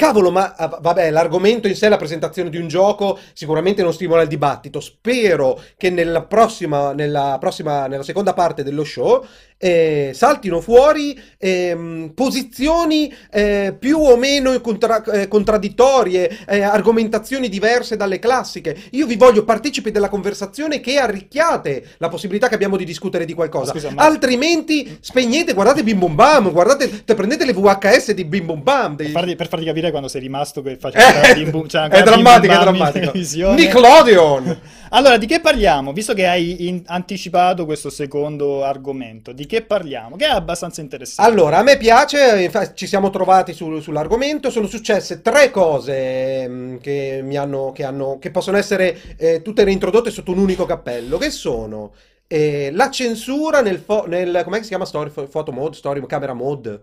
[0.00, 4.22] cavolo, ma ah, vabbè, l'argomento in sé, la presentazione di un gioco, sicuramente non stimola
[4.22, 4.80] il dibattito.
[4.80, 9.22] Spero che nella prossima, nella prossima, nella seconda parte dello show
[9.62, 17.96] eh, saltino fuori ehm, posizioni eh, più o meno contra- eh, contraddittorie, eh, argomentazioni diverse
[17.96, 18.74] dalle classiche.
[18.92, 23.34] Io vi voglio partecipi della conversazione che arricchiate la possibilità che abbiamo di discutere di
[23.34, 23.72] qualcosa.
[23.72, 28.46] Scusa, ma- Altrimenti spegnete, guardate Bim Bum Bam, guardate, te prendete le VHS di Bim
[28.46, 28.96] Bum Bam.
[28.96, 31.86] dei- Per farti, per farti capire quando sei rimasto che faceva Eh, Bim Bum- c'era
[31.86, 33.52] è Bim drammatico, è Bam in drammatico.
[33.52, 34.60] Nickelodeon!
[34.92, 35.92] Allora, di che parliamo?
[35.92, 40.16] Visto che hai in- anticipato questo secondo argomento, di che parliamo?
[40.16, 41.30] Che è abbastanza interessante.
[41.30, 46.76] Allora, a me piace, infa- ci siamo trovati sul- sull'argomento, sono successe tre cose mm,
[46.78, 51.18] che mi hanno, che hanno, che possono essere eh, tutte reintrodotte sotto un unico cappello,
[51.18, 51.92] che sono
[52.26, 56.04] eh, la censura nel, fo- nel, com'è che si chiama story, fo- photo mode, story,
[56.06, 56.80] camera mode,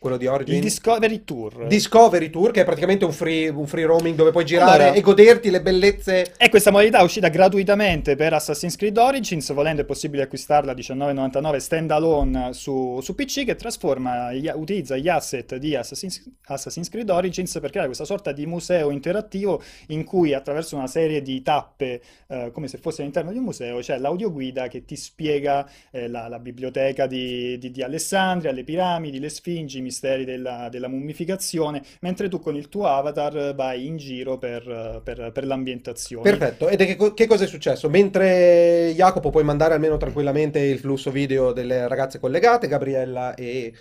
[0.00, 0.54] quello di Origin?
[0.54, 1.66] il Discovery Tour.
[1.66, 5.00] Discovery Tour, che è praticamente un free, un free roaming dove puoi girare Allora- e
[5.02, 9.84] goderti le bellezze E questa modalità è uscita gratuitamente per Assassin's Creed Origins, volendo è
[9.84, 15.76] possibile acquistarla a 19,99 standalone su, su PC che trasforma, gli- utilizza gli asset di
[15.76, 20.86] Assassin's, Assassin's Creed Origins per creare questa sorta di museo interattivo in cui attraverso una
[20.86, 24.96] serie di tappe, eh, come se fosse all'interno di un museo, c'è l'audioguida che ti
[24.96, 30.68] spiega eh, la, la biblioteca di, di- di Alessandria, le piramidi, le sfingi, misteri della,
[30.70, 36.22] della mummificazione, mentre tu con il tuo avatar vai in giro per, per- per l'ambientazione.
[36.22, 37.88] Perfetto, ed è che, che cosa è successo?
[37.88, 43.72] Mentre Jacopo puoi mandare almeno tranquillamente il flusso video delle ragazze collegate, Gabriella e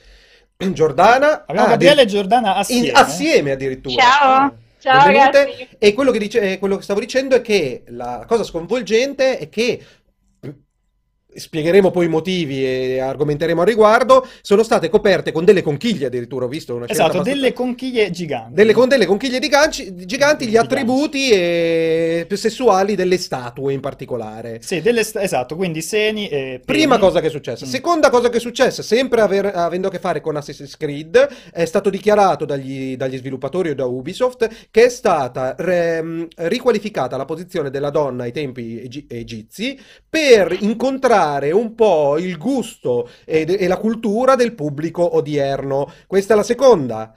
[0.74, 1.46] Giordana.
[1.46, 2.92] Abbiamo Ah, Gabriele e addir- Giordana in- assieme.
[2.92, 4.02] assieme addirittura.
[4.02, 5.38] Ciao, ciao Benvenute.
[5.44, 5.68] ragazzi.
[5.78, 9.48] E quello che, dice- eh, quello che stavo dicendo è che la cosa sconvolgente è
[9.50, 9.80] che
[11.34, 16.46] spiegheremo poi i motivi e argomenteremo al riguardo, sono state coperte con delle conchiglie addirittura,
[16.46, 18.54] ho visto una scelta Esatto, delle conchiglie giganti.
[18.56, 24.60] delle, con delle conchiglie ganci- giganti, gli Di attributi eh, sessuali delle statue in particolare.
[24.64, 27.08] Sì, delle st- esatto, quindi seni e Prima peni.
[27.08, 27.66] cosa che è successa.
[27.66, 27.70] Mm.
[27.70, 31.90] Seconda cosa che è successa, sempre avendo a che fare con Assassin's Creed, è stato
[31.90, 35.56] dichiarato dagli, dagli sviluppatori o da Ubisoft che è stata
[36.36, 41.18] riqualificata la posizione della donna ai tempi egi- egizi per incontrare
[41.52, 45.92] un po' il gusto e, e la cultura del pubblico odierno.
[46.08, 47.14] Questa è la seconda.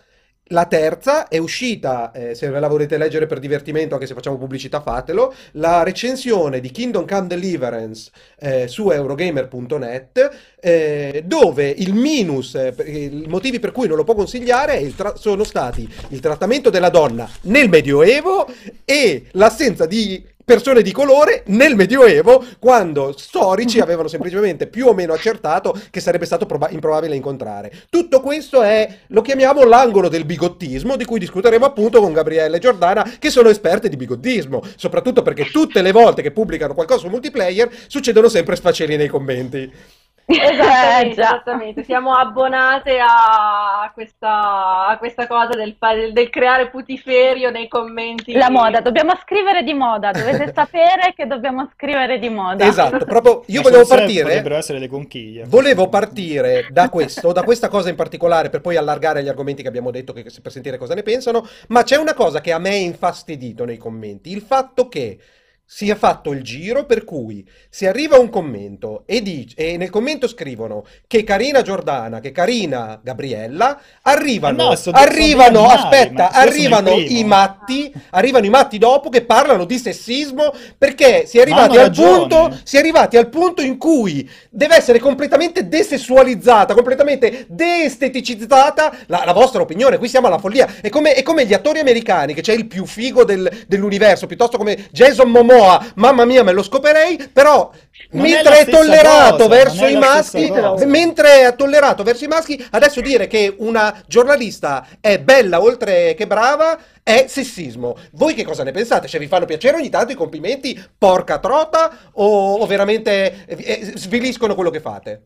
[0.52, 4.36] La terza è uscita, eh, se ve la volete leggere per divertimento, anche se facciamo
[4.36, 12.54] pubblicità, fatelo, la recensione di Kingdom Come Deliverance eh, su Eurogamer.net, eh, dove il minus,
[12.56, 16.90] eh, i motivi per cui non lo può consigliare tra- sono stati il trattamento della
[16.90, 18.46] donna nel Medioevo
[18.84, 25.12] e l'assenza di persone di colore nel Medioevo, quando storici avevano semplicemente più o meno
[25.12, 27.72] accertato che sarebbe stato proba- improbabile incontrare.
[27.88, 32.60] Tutto questo è, lo chiamiamo l'angolo del bigottismo, di cui discuteremo appunto con Gabriele e
[32.60, 37.08] Giordana, che sono esperte di bigottismo, soprattutto perché tutte le volte che pubblicano qualcosa su
[37.08, 40.00] multiplayer succedono sempre sfaceli nei commenti.
[40.24, 41.84] Esattamente, Eh, esattamente.
[41.84, 45.76] Siamo abbonate a questa, a questa cosa del,
[46.12, 48.32] del creare putiferio nei commenti.
[48.32, 52.64] La moda, dobbiamo scrivere di moda, dovete sapere che dobbiamo scrivere di moda.
[52.64, 54.22] Esatto, proprio io volevo partire.
[54.22, 55.44] Potrebbero essere le conchiglie.
[55.46, 59.68] Volevo partire da questo, da questa cosa in particolare, per poi allargare gli argomenti che
[59.68, 61.46] abbiamo detto che- per sentire cosa ne pensano.
[61.68, 65.18] Ma c'è una cosa che a me è infastidito nei commenti: il fatto che
[65.64, 70.28] sia fatto il giro per cui se arriva un commento e, dice, e nel commento
[70.28, 77.24] scrivono che carina Giordana, che carina Gabriella, arrivano, no, arrivano, sono animali, aspetta, arrivano i
[77.24, 82.58] matti, arrivano i matti dopo che parlano di sessismo perché si è arrivati al punto
[82.64, 89.32] si è arrivati al punto in cui deve essere completamente desessualizzata, completamente deesteticizzata la, la
[89.32, 89.98] vostra opinione.
[89.98, 90.68] Qui siamo alla follia.
[90.80, 94.58] È come, è come gli attori americani, che c'è il più figo del- dell'universo, piuttosto
[94.58, 95.61] come Jason Momoa.
[95.94, 97.30] Mamma mia, me lo scoperei.
[97.32, 97.70] Però,
[98.10, 100.52] Non è mentre è, stessa tollerato cosa, verso è i maschi,
[100.86, 106.26] mentre è tollerato verso i maschi, adesso dire che una giornalista è bella oltre che
[106.26, 106.78] brava.
[107.04, 107.96] È sessismo.
[108.12, 109.08] Voi che cosa ne pensate?
[109.08, 114.54] Cioè, vi fanno piacere ogni tanto i complimenti, porca trota, o, o veramente eh, sviliscono
[114.54, 115.22] quello che fate?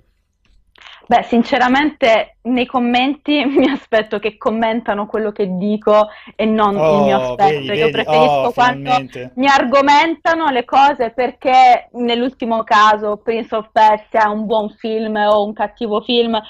[1.09, 7.17] Beh, sinceramente nei commenti mi aspetto che commentano quello che dico e non il mio
[7.17, 7.45] Oh, aspetto.
[7.61, 7.91] vedi, Io vedi?
[7.91, 9.31] preferisco Oh, quando finalmente.
[9.37, 15.45] mi argomentano le cose perché nell'ultimo caso Prince of Persia è un buon film o
[15.45, 16.41] un cattivo film,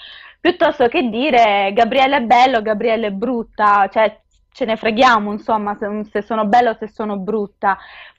[0.41, 4.21] piuttosto che dire Gabriele è bello, Gabriele è brutta, cioè
[4.53, 7.77] ce ne freghiamo, insomma, se, se sono bella o se sono brutta.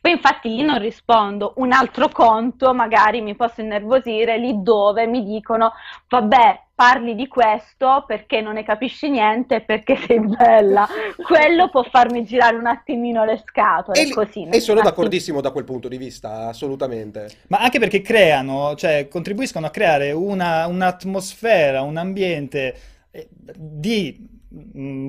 [0.08, 1.52] Poi infatti lì non rispondo.
[1.58, 5.74] Un altro conto magari mi posso innervosire lì dove mi dicono
[6.08, 10.88] vabbè, parli di questo perché non ne capisci niente perché sei bella.
[11.22, 14.48] Quello può farmi girare un attimino le scatole, E, così.
[14.48, 17.28] e sono d'accordissimo da quel punto di vista, assolutamente.
[17.50, 22.76] Ma anche perché creano, cioè contribuiscono a creare una- un'atmosfera, un ambiente
[23.12, 24.37] eh, di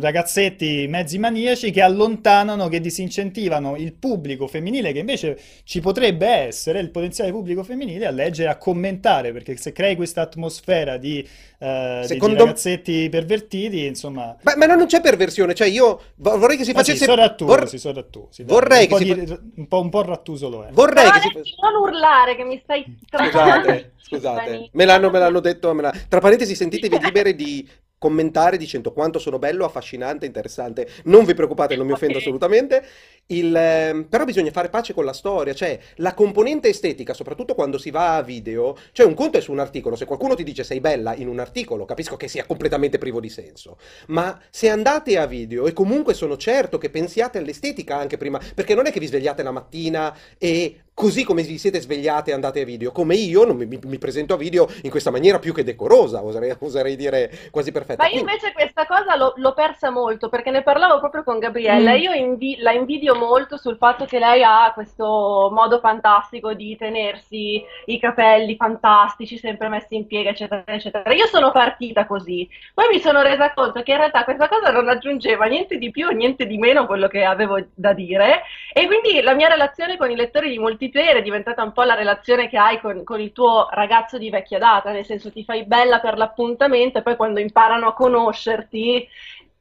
[0.00, 6.80] ragazzetti mezzi maniaci che allontanano, che disincentivano il pubblico femminile, che invece ci potrebbe essere,
[6.80, 11.18] il potenziale pubblico femminile, a leggere, a commentare, perché se crei questa atmosfera di,
[11.58, 14.36] eh, di- di Secondo- ragazzetti pervertiti, insomma...
[14.42, 17.04] Ma, ma non c'è perversione, cioè io vo- vorrei che si Ma sì, facesse...
[17.04, 18.54] sono vor- sì, sono rattusi, dai.
[18.54, 20.70] vorrei un po' che si di- un po', un po' rattuso lo è.
[20.72, 21.54] Vorrei che si...
[21.60, 25.72] non urlare che mi stai Scusate, scusate, me l'hanno, me l'hanno detto.
[25.74, 27.68] me la- Tra parentesi, sentitevi liberi di
[27.98, 30.88] commentare dicendo quanto sono bello, affascinante, interessante.
[31.04, 32.22] Non vi preoccupate, non mi offendo Ok.
[32.22, 32.84] assolutamente.
[33.26, 37.76] Il, ehm, però bisogna fare pace con la storia, cioè la componente estetica, soprattutto quando
[37.76, 40.64] si va a video, cioè un conto è su un articolo, se qualcuno ti dice
[40.64, 43.76] sei bella in un articolo, capisco che sia completamente privo di senso,
[44.08, 48.74] ma se andate a video e comunque sono certo che pensiate all'estetica anche prima, perché
[48.74, 52.64] non è che vi svegliate la mattina e così come vi siete svegliate andate a
[52.64, 56.24] video, come io non mi, mi- presento a video in questa maniera più che decorosa,
[56.24, 58.02] oserei, oserei dire quasi perfetta.
[58.02, 61.38] Ma io Quindi- invece questa cosa l'ho l'ho persa molto perché ne parlavo proprio con
[61.38, 61.92] Gabriella.
[61.92, 61.96] Mm.
[62.00, 67.62] Io invi- la invidio molto sul fatto che lei ha questo modo fantastico di tenersi
[67.86, 71.12] i capelli fantastici, sempre messi in piega, eccetera, eccetera.
[71.14, 72.48] Io sono partita così.
[72.74, 76.08] Poi mi sono resa conto che in realtà questa cosa non aggiungeva niente di più,
[76.10, 78.42] niente di meno quello che avevo da dire.
[78.72, 81.94] E quindi la mia relazione con i lettori di multiplayer è diventata un po' la
[81.94, 85.64] relazione che hai con, con il tuo ragazzo di vecchia data, nel senso ti fai
[85.64, 89.06] bella per l'appuntamento e poi quando imparano a conoscerti,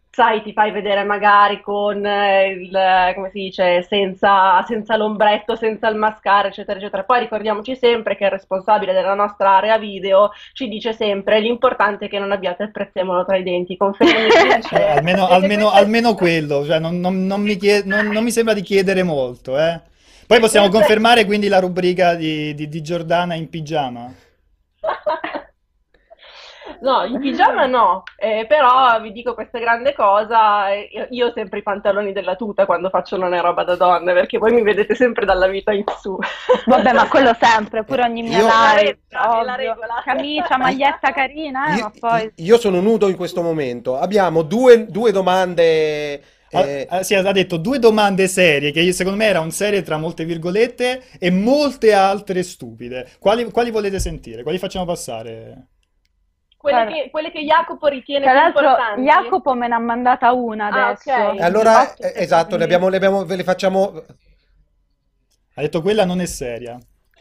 [0.09, 5.87] sai, ti fai vedere magari con eh, il, come si dice, senza, senza l'ombretto, senza
[5.89, 7.03] il mascara, eccetera, eccetera.
[7.03, 12.09] Poi ricordiamoci sempre che il responsabile della nostra area video ci dice sempre l'importante è
[12.09, 14.15] che non abbiate il prezzemolo tra i denti, confermi?
[14.71, 18.53] Eh, almeno, almeno- almeno quello, cioè non, non- non mi chie- non- non mi sembra
[18.53, 19.79] di chiedere molto, eh.
[20.27, 24.13] Poi possiamo confermare quindi la rubrica di, di- di Giordana in pigiama?
[26.79, 31.31] No, in pigiama no, eh, però vi dico questa grande cosa, eh, io, io ho
[31.33, 34.61] sempre i pantaloni della tuta quando faccio non è roba da donne, perché voi mi
[34.61, 36.15] vedete sempre dalla vita in su.
[36.67, 40.01] Vabbè, ma quello sempre, pure ogni mia Io- La live, la regola.
[40.03, 42.31] Camicia, maglietta carina, eh, Io, ma poi...
[42.35, 43.97] io sono nudo in questo momento.
[43.97, 46.21] Abbiamo due, due domande.
[46.51, 49.81] Ah, eh, ah, sì, ha detto due domande serie, che io- secondo me erano serie
[49.81, 53.09] tra molte virgolette e molte altre stupide.
[53.19, 54.43] Quali, quali volete sentire?
[54.43, 55.67] Quali facciamo passare?
[56.57, 59.01] Quelle che, quelle che Jacopo ritiene Tra più importanti.
[59.03, 61.11] Jacopo me ne ha mandata una Ah, adesso.
[61.11, 61.39] ok.
[61.39, 64.03] e allora, eh, esatto, le abbiamo, le abbiamo- ve le facciamo.
[65.55, 66.77] Ha detto quella non è seria.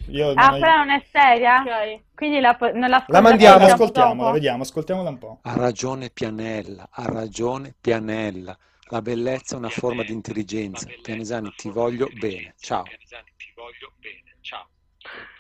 [0.09, 1.61] Io Ah, non ho- quella non è seria?
[1.63, 2.01] Ok.
[2.15, 3.57] Quindi la, non la La mandiamo.
[3.65, 4.33] ascoltiamo Ascoltiamola, dopo?
[4.33, 5.39] vediamo, ascoltiamola un po'.
[5.43, 8.57] Ha ragione Pianella, ha ragione Pianella.
[8.91, 10.87] La bellezza è una forma di intelligenza.
[11.03, 12.55] Pianesani, ti voglio bene.
[12.61, 12.85] Ciao.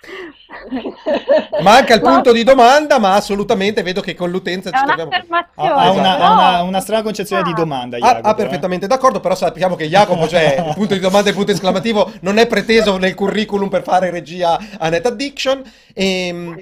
[1.62, 5.10] Manca il No, punto di domanda, ma assolutamente vedo che con l'utenza È ci troviamo.
[5.56, 6.64] Ha, una, ha una- No.
[6.64, 7.54] una strana concezione di Ah.
[7.54, 8.34] domanda, Ah, Jacopo, ah, eh.
[8.34, 12.12] perfettamente d'accordo, però sappiamo che Jacopo, cioè il punto di domanda e il punto esclamativo,
[12.20, 15.62] non è preteso nel curriculum per fare regia a Net Addiction.
[15.94, 16.60] Ehm,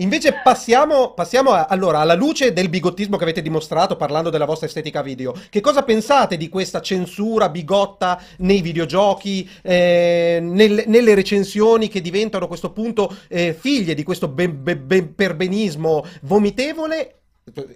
[0.00, 4.66] invece passiamo, passiamo a- allora alla luce del bigottismo che avete dimostrato parlando della vostra
[4.66, 5.34] estetica video.
[5.48, 12.44] Che cosa pensate di questa censura bigotta nei videogiochi, eh, nel- nelle recensioni che diventano
[12.44, 17.14] a questo punto eh, figlie di questo ben- ben- ben- perbenismo vomitevole?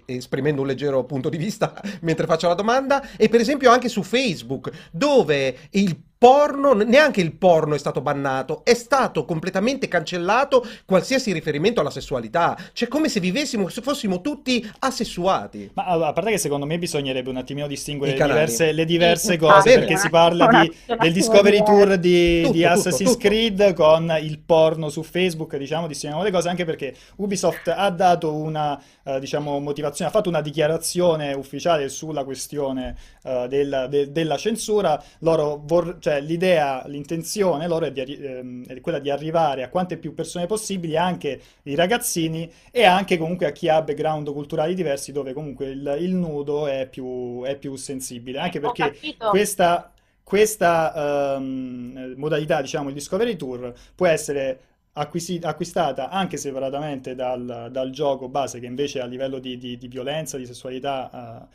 [0.05, 4.03] esprimendo un leggero punto di vista mentre faccio la domanda, e per esempio anche su
[4.03, 11.31] Facebook, dove il porno, neanche il porno è stato bannato, è stato completamente cancellato qualsiasi
[11.31, 12.57] riferimento alla sessualità.
[12.73, 15.69] Cioè, come se vivessimo, se fossimo tutti asessuati.
[15.73, 19.37] Ma a parte che secondo me bisognerebbe un attimino distinguere le diverse, le diverse Sì,
[19.37, 19.73] cose, infatti.
[19.79, 21.63] perché si parla Una- di- una del Discovery.
[21.63, 23.27] Tour di, Tutto, di tutto, Assassin's tutto.
[23.27, 28.33] Creed con il porno su Facebook, diciamo, distinguiamo le cose, anche perché Ubisoft ha dato
[28.33, 34.37] una, eh, diciamo, motivazione, ha fatto una dichiarazione ufficiale sulla questione eh, del- de- della
[34.37, 35.01] censura.
[35.19, 39.97] Loro vor- cioè, l'idea, l'intenzione loro è, di ehm, è quella di arrivare a quante
[39.97, 45.11] più persone possibili, anche i ragazzini e anche comunque a chi ha background culturali diversi,
[45.11, 48.95] dove comunque il, il nudo è più, è più sensibile, anche perché
[49.25, 49.91] questa,
[50.23, 54.59] questa ehm, modalità, diciamo, il Discovery Tour, può essere
[54.97, 60.37] acquistata anche separatamente dal, dal gioco base, che invece a livello di, di- di violenza,
[60.37, 61.47] di sessualità,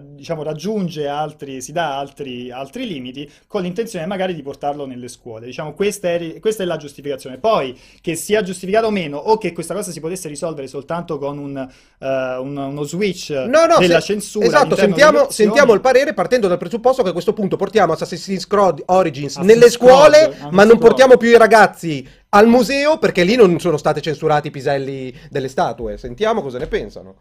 [0.00, 5.46] diciamo, raggiunge altri, si dà altri, altri limiti, con l'intenzione magari di portarlo nelle scuole.
[5.46, 7.38] Diciamo, questa è, questa è la giustificazione.
[7.38, 11.38] Poi, che sia giustificato o meno, o che questa cosa si potesse risolvere soltanto con
[11.38, 16.12] un, eh, un- uno switch No, no, della se- censura esatto, sentiamo, sentiamo il parere
[16.14, 20.52] partendo dal presupposto che a questo punto portiamo Assassin's Creed Origins Assassin's nelle scuole, Creed,
[20.52, 24.50] ma non portiamo più i ragazzi al museo perché lì non sono state censurati i
[24.50, 25.96] piselli delle statue.
[25.96, 27.14] Sentiamo cosa ne pensano.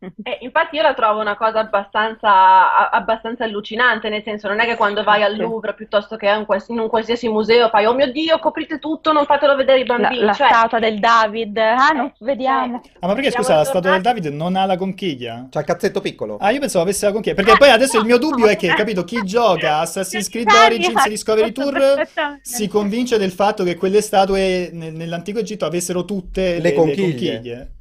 [0.00, 4.76] Eh, infatti io la trovo una cosa abbastanza, abbastanza allucinante, nel senso non è che
[4.76, 5.36] quando vai al.
[5.36, 9.56] Louvre piuttosto che in un qualsiasi museo fai oh mio Dio, coprite tutto, non fatelo
[9.56, 10.22] vedere i La, bambini.
[10.24, 12.80] la Cioè, statua del David, ah, non vediamo.
[13.00, 15.48] Ah, ma perché scusa, la statua del David non ha la conchiglia?
[15.50, 16.36] C'ha il cazzetto piccolo.
[16.38, 17.34] Ah, io pensavo avesse la conchiglia.
[17.34, 21.08] Perché poi adesso il mio dubbio è che, capito, chi gioca Assassin's Creed Origins e
[21.08, 22.08] Discovery Tour
[22.42, 26.72] si convince del fatto che quelle statue nel- nell'antico Egitto avessero tutte le, Le le
[26.72, 27.32] conchiglie.
[27.34, 27.72] conchiglie.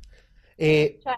[0.55, 1.18] E Cioè, eh,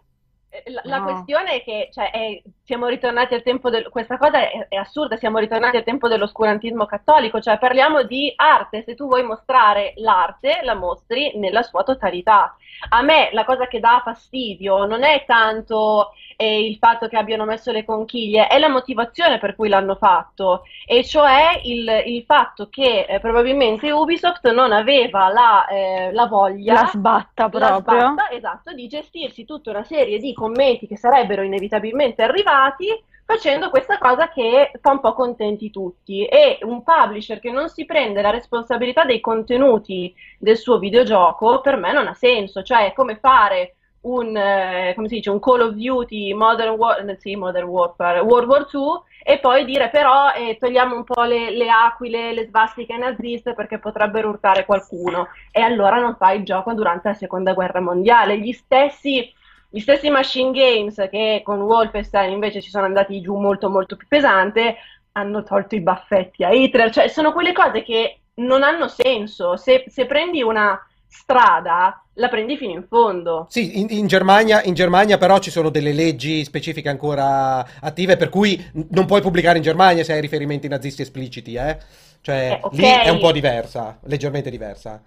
[0.67, 1.03] la, la No.
[1.03, 3.89] questione è che cioè, è- siamo ritornati al tempo del...
[3.89, 8.83] Questa cosa è, è assurda, siamo ritornati al tempo dell'oscurantismo cattolico, cioè parliamo di arte,
[8.83, 12.55] se tu vuoi mostrare l'arte, la mostri nella sua totalità.
[12.89, 16.11] A me la cosa che dà fastidio non è tanto
[16.41, 20.63] eh, il fatto che abbiano messo le conchiglie, è la motivazione per cui l'hanno fatto,
[20.87, 26.73] e cioè il, il fatto che eh, probabilmente Ubisoft non aveva la, eh, la voglia
[26.73, 28.11] La sbatta la proprio.
[28.11, 32.87] sbatta, esatto, di gestirsi tutta una serie di commenti che sarebbero inevitabilmente arrivati
[33.25, 36.23] facendo questa cosa che fa un po' contenti tutti.
[36.25, 41.75] E un publisher che non si prende la responsabilità dei contenuti del suo videogioco, per
[41.75, 42.63] me non ha senso.
[42.63, 47.35] Cioè, è come fare un, eh, dice, un Call of Duty Modern, War- eh, sì,
[47.35, 51.69] Modern Warfare, World War II e poi dire però eh, togliamo un po' le, le
[51.69, 57.09] aquile, le svastiche naziste perché potrebbero urtare qualcuno e allora non fai il gioco durante
[57.09, 58.39] la seconda guerra mondiale.
[58.39, 59.31] Gli stessi,
[59.69, 64.07] gli stessi machine games che con Wolfenstein invece ci sono andati giù molto molto più
[64.07, 64.77] pesante
[65.13, 69.57] hanno tolto i baffetti a Hitler, cioè sono quelle cose che non hanno senso.
[69.57, 70.79] Se, se prendi una
[71.11, 73.47] strada, la prendi fino in fondo.
[73.49, 78.29] Sì, in, in Germania, in Germania però ci sono delle leggi specifiche ancora attive per
[78.29, 81.77] cui non puoi pubblicare in Germania se hai riferimenti nazisti espliciti, eh?
[82.21, 82.73] Cioè, Eh, ok.
[82.73, 85.01] lì è un po' diversa, leggermente diversa.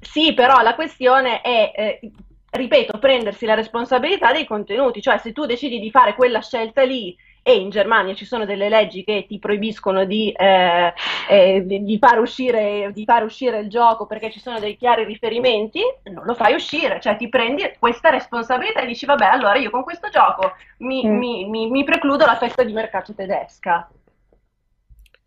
[0.00, 2.10] Sì, però la questione è, eh,
[2.50, 7.14] ripeto, prendersi la responsabilità dei contenuti, cioè se tu decidi di fare quella scelta lì
[7.46, 10.94] e in Germania ci sono delle leggi che ti proibiscono di, eh,
[11.28, 15.82] eh, di- far uscire, di far uscire il gioco perché ci sono dei chiari riferimenti,
[16.04, 19.82] non lo fai uscire, cioè ti prendi questa responsabilità e dici vabbè, allora io con
[19.84, 21.16] questo gioco mi, Mm.
[21.18, 23.90] mi- mi- mi precludo la festa di mercato tedesca.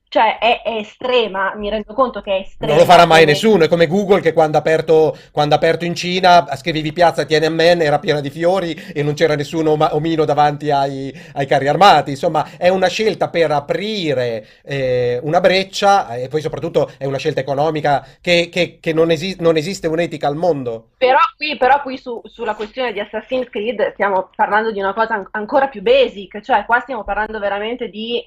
[0.09, 2.71] Cioè è, è estrema, mi rendo conto che è estrema.
[2.73, 5.83] Non lo farà mai nessuno, è come Google che quando ha aperto, quando ha aperto
[5.83, 10.23] in Cina scrivevi piazza Tiananmen, era piena di fiori e non c'era nessun oma- omino
[10.23, 12.11] davanti ai, ai carri armati.
[12.11, 17.41] Insomma, è una scelta per aprire eh, una breccia e poi soprattutto è una scelta
[17.41, 20.91] economica che, che- che non, esi- non esiste un'etica al mondo.
[20.97, 25.15] Però qui, però qui su- sulla questione di Assassin's Creed stiamo parlando di una cosa
[25.15, 28.25] an- ancora più basic, cioè qua stiamo parlando veramente di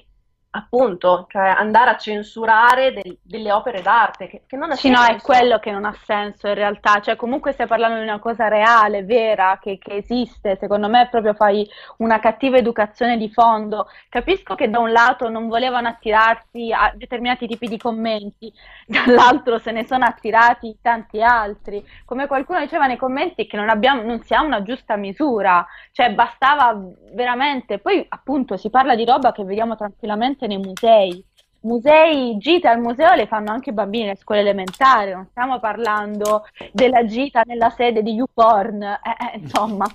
[0.51, 5.01] appunto, cioè andare a censurare del- delle opere d'arte, che, che non ha Sì, no,
[5.03, 5.25] è senso.
[5.25, 9.03] quello che non ha senso in realtà, cioè comunque stai parlando di una cosa reale,
[9.03, 13.87] vera, che, che esiste, secondo me proprio fai una cattiva educazione di fondo.
[14.09, 18.51] Capisco che da un lato non volevano attirarsi a determinati tipi di commenti,
[18.87, 21.85] dall'altro se ne sono attirati tanti altri.
[22.05, 26.13] Come qualcuno diceva nei commenti che non abbiamo, non si ha una giusta misura, cioè
[26.13, 26.75] bastava
[27.13, 31.23] veramente, poi appunto si parla di roba che vediamo tranquillamente nei musei.
[31.63, 36.43] Musei, gite al museo le fanno anche i bambini nelle scuole elementari, non stiamo parlando
[36.71, 38.99] della gita nella sede di YouPorn, eh,
[39.33, 39.85] eh, insomma,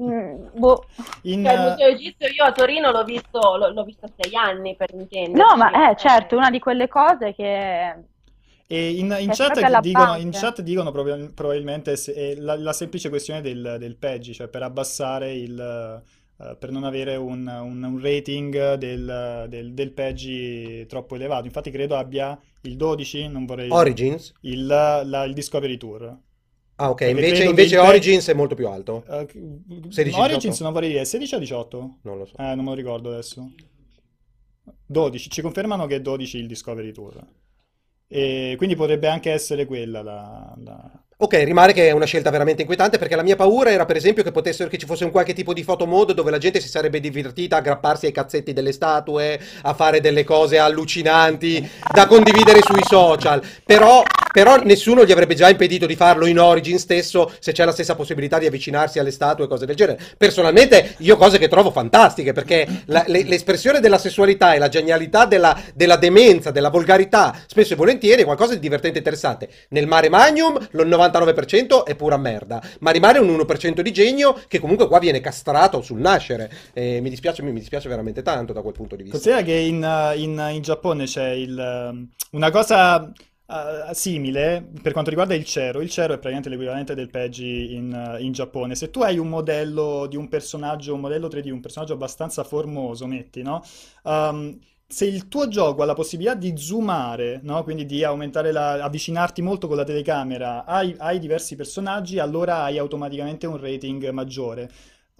[0.00, 0.84] mm, boh.
[1.22, 4.10] In, Cioè, il eh, Museo Egizio io a Torino l'ho visto, l'ho, l'ho visto a
[4.14, 5.38] sei anni per intenderci.
[5.38, 7.94] No, ma eh, certo, è Eh, una di quelle cose che
[8.72, 11.94] E in, in chat dicono, in chat dicono proba- probabilmente
[12.38, 16.02] la, la semplice questione del, del PEGI, cioè per abbassare il,
[16.40, 21.46] eh, per non avere un, un- un rating del, del, del PEGI troppo elevato.
[21.46, 23.68] Infatti credo abbia il 12, non vorrei...
[23.70, 24.32] Origins?
[24.40, 26.18] Il, la- il Discovery Tour.
[26.76, 29.04] Ah, ok, Perché invece, invece il pe- Origins è molto più alto.
[29.06, 29.26] Eh,
[29.90, 30.62] 16, Origins 18?
[30.64, 31.98] non vorrei dire, 16 o 18?
[32.02, 32.36] Non lo so.
[32.38, 33.52] Eh, non me lo ricordo adesso.
[34.86, 37.22] 12, ci confermano che è 12 il Discovery Tour.
[38.08, 42.62] E quindi potrebbe anche essere quella la, la- Ok, rimane che è una scelta veramente
[42.62, 45.34] inquietante perché la mia paura era per esempio che potessero che ci fosse un qualche
[45.34, 49.38] tipo di fotomod dove la gente si sarebbe divertita a aggrapparsi ai cazzetti delle statue,
[49.60, 53.42] a fare delle cose allucinanti da condividere sui social.
[53.66, 54.02] Però,
[54.32, 57.94] però nessuno gli avrebbe già impedito di farlo in Origin stesso se c'è la stessa
[57.94, 60.00] possibilità di avvicinarsi alle statue e cose del genere.
[60.16, 65.26] Personalmente, io cose che trovo fantastiche perché la- le- l'espressione della sessualità e la genialità
[65.26, 69.50] della, della demenza, della volgarità, spesso e volentieri è qualcosa di divertente e interessante.
[69.68, 70.68] Nel Mare Magnum
[71.09, 75.20] il 99% è pura merda, ma rimane un 1% di genio che comunque qua viene
[75.20, 76.50] castrato sul nascere.
[76.72, 79.18] E mi dispiace, mi dispiace veramente tanto da quel punto di vista.
[79.18, 83.12] Considera che in, eh, in- in Giappone c'è il, ehm, una cosa
[83.50, 85.80] eh, simile per quanto riguarda il cero.
[85.80, 88.76] Il cero è praticamente l'equivalente del PEGI in, eh, in Giappone.
[88.76, 93.06] Se tu hai un modello di un personaggio, un modello 3D, un personaggio abbastanza formoso,
[93.06, 93.62] metti, no?
[94.04, 94.56] Um,
[94.90, 97.62] se il tuo gioco ha la possibilità di zoomare, no?
[97.62, 102.76] Quindi di aumentare la, avvicinarti molto con la telecamera ai, ai diversi personaggi, allora hai
[102.76, 104.68] automaticamente un rating maggiore.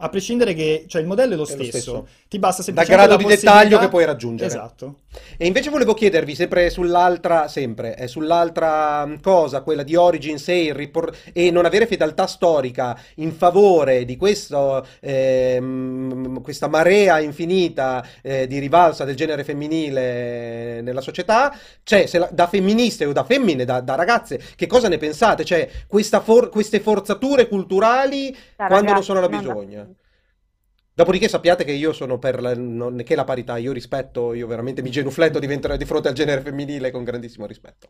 [0.02, 2.08] A prescindere che, cioè il modello è lo È lo stesso, stesso.
[2.28, 4.48] ti basta Da semplicemente grado la di dettaglio che puoi raggiungere.
[4.48, 4.94] Esatto.
[5.36, 10.64] E invece volevo chiedervi, sempre sull'altra, sempre, eh, sull'altra mh, cosa, quella di Origins e,
[10.64, 18.06] il ripor- e non avere fedeltà storica in favore di questo, ehm, questa marea infinita
[18.22, 23.24] eh, di rivalsa del genere femminile nella società, cioè se la- da femministe o da
[23.24, 25.44] femmine, da, da ragazze, che cosa ne pensate?
[25.44, 29.89] Cioè, questa for- queste forzature culturali Da quando non ragazzi, sono la non da- bisogna?
[31.00, 34.82] Dopodiché sappiate che io sono per la, non che la parità, io rispetto, io veramente
[34.82, 37.88] mi genufletto di, di fronte al genere femminile con grandissimo rispetto.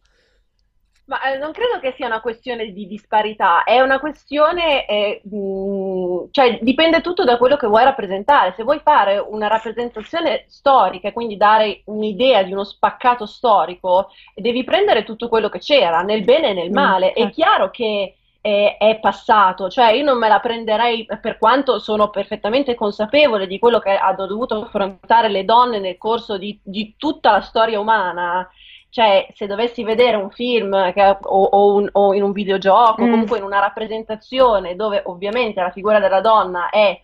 [1.07, 6.29] Ma eh, non credo che sia una questione di disparità, è una questione, eh, mh,
[6.31, 8.53] cioè dipende tutto da quello che vuoi rappresentare.
[8.57, 14.63] Se vuoi fare una rappresentazione storica e quindi dare un'idea di uno spaccato storico, devi
[14.63, 17.13] prendere tutto quello che c'era, nel bene e nel Mm, male.
[17.13, 17.31] È certo.
[17.31, 22.74] chiaro che è, è passato, cioè io non me la prenderei per quanto sono perfettamente
[22.74, 27.41] consapevole di quello che hanno dovuto affrontare le donne nel corso di, di tutta la
[27.43, 28.49] storia umana.
[28.88, 33.11] Cioè, se dovessi vedere un film che- o, o un- o in un videogioco, Mm.
[33.11, 36.99] comunque in una rappresentazione dove ovviamente la figura della donna è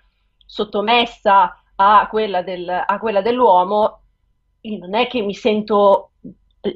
[0.45, 4.01] sottomessa a quella del- a quella dell'uomo,
[4.63, 6.11] non è che mi sento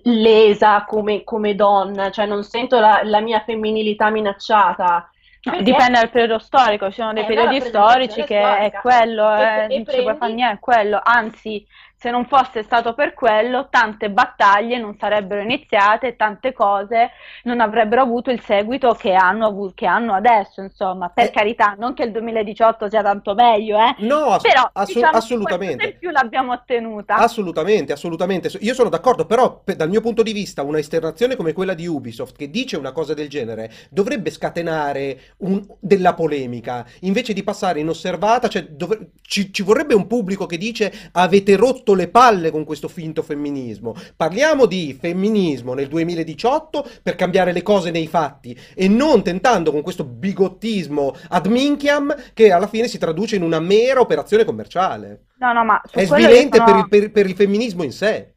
[0.05, 5.11] lesa come, come donna, cioè non sento la, la mia femminilità minacciata.
[5.43, 8.81] No, dipende dal periodo storico, ci sono dei è periodi storici che è storica.
[8.81, 11.01] quello, E- eh, e non ci puoi fare prendi- niente, è quello.
[11.03, 11.67] Anzi,
[12.01, 17.11] se non fosse stato per quello, tante battaglie non sarebbero iniziate tante cose
[17.45, 21.11] non avrebbero avuto il seguito che hanno, avu- che hanno adesso, insomma.
[21.11, 21.31] Per Eh.
[21.31, 23.95] carità, non che il 2018 sia tanto meglio, eh.
[23.99, 25.85] No, ass- Però assu- diciamo assolutamente.
[25.85, 27.17] in più l'abbiamo ottenuta.
[27.17, 28.49] Assolutamente, assolutamente.
[28.49, 31.75] So- Io sono d'accordo, però pe- dal mio punto di vista una esternazione come quella
[31.75, 37.43] di Ubisoft che dice una cosa del genere dovrebbe scatenare un- della polemica invece di
[37.43, 42.51] passare inosservata, cioè dov- ci, ci vorrebbe un pubblico che dice avete rotto le palle
[42.51, 43.95] con questo finto femminismo.
[44.17, 49.83] Parliamo di femminismo nel 2018 per cambiare le cose nei fatti e non tentando con
[49.83, 55.25] questo bigottismo ad minchiam che alla fine si traduce in una mera operazione commerciale.
[55.39, 58.35] No, no, ma È svilente sono- per il, per- per il femminismo in sé.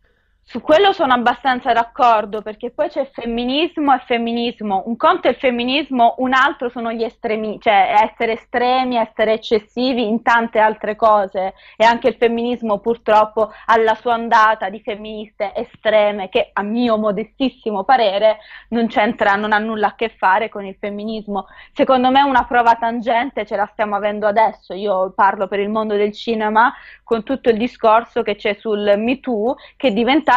[0.54, 4.84] Su quello sono abbastanza d'accordo perché poi c'è femminismo e femminismo.
[4.86, 10.08] Un conto è il femminismo, un altro sono gli estremi, cioè essere estremi, essere eccessivi
[10.08, 11.56] in tante altre cose.
[11.76, 17.00] E anche il femminismo purtroppo ha la sua ondata di femministe estreme che a mio
[17.00, 18.38] modestissimo parere
[18.70, 21.48] non c'entra, non ha nulla a che fare con il femminismo.
[21.74, 24.76] Secondo me una prova tangente ce la stiamo avendo adesso.
[24.76, 26.72] Io parlo per il mondo del cinema
[27.04, 29.92] con tutto il discorso che c'è sul Me Too che è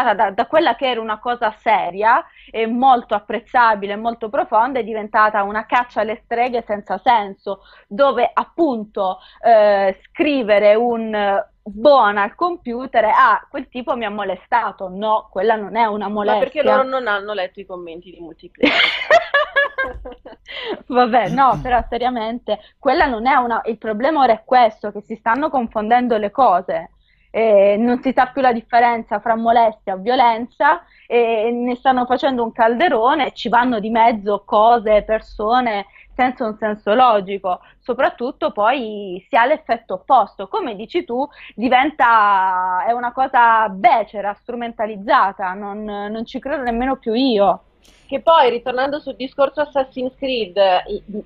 [0.07, 4.85] diventata da, da, quella che era una cosa seria e molto apprezzabile, molto profonda, è
[4.85, 13.07] diventata una caccia alle streghe senza senso, dove appunto eh, scrivere un buona al computer
[13.07, 16.85] ah quel tipo mi ha molestato no quella non è una molestia ma perché loro
[16.85, 18.73] non hanno letto i commenti di multiplayer.
[20.87, 25.17] Vabbè no però seriamente quella non è una il problema ora è questo che si
[25.17, 26.91] stanno confondendo le cose
[27.37, 32.43] eh, non si sa più la differenza fra molestia e violenza e ne stanno facendo
[32.43, 35.85] un calderone, ci vanno di mezzo cose, persone
[36.15, 42.93] senza un senso logico, soprattutto poi si ha l'effetto opposto, come dici tu, diventa è
[42.93, 47.65] una cosa becera, strumentalizzata, non, non ci credo nemmeno più io.
[48.07, 50.57] Che poi, ritornando sul discorso Assassin's Creed,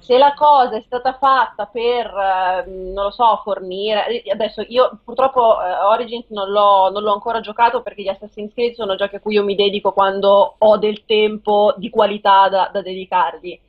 [0.00, 4.22] se la cosa è stata fatta per, eh, non lo so, fornire...
[4.32, 8.74] Adesso io purtroppo eh, Origins non l'ho, non l'ho, ancora giocato perché gli Assassin's Creed
[8.74, 12.80] sono giochi a cui io mi dedico quando ho del tempo di qualità da, da
[12.80, 13.60] dedicargli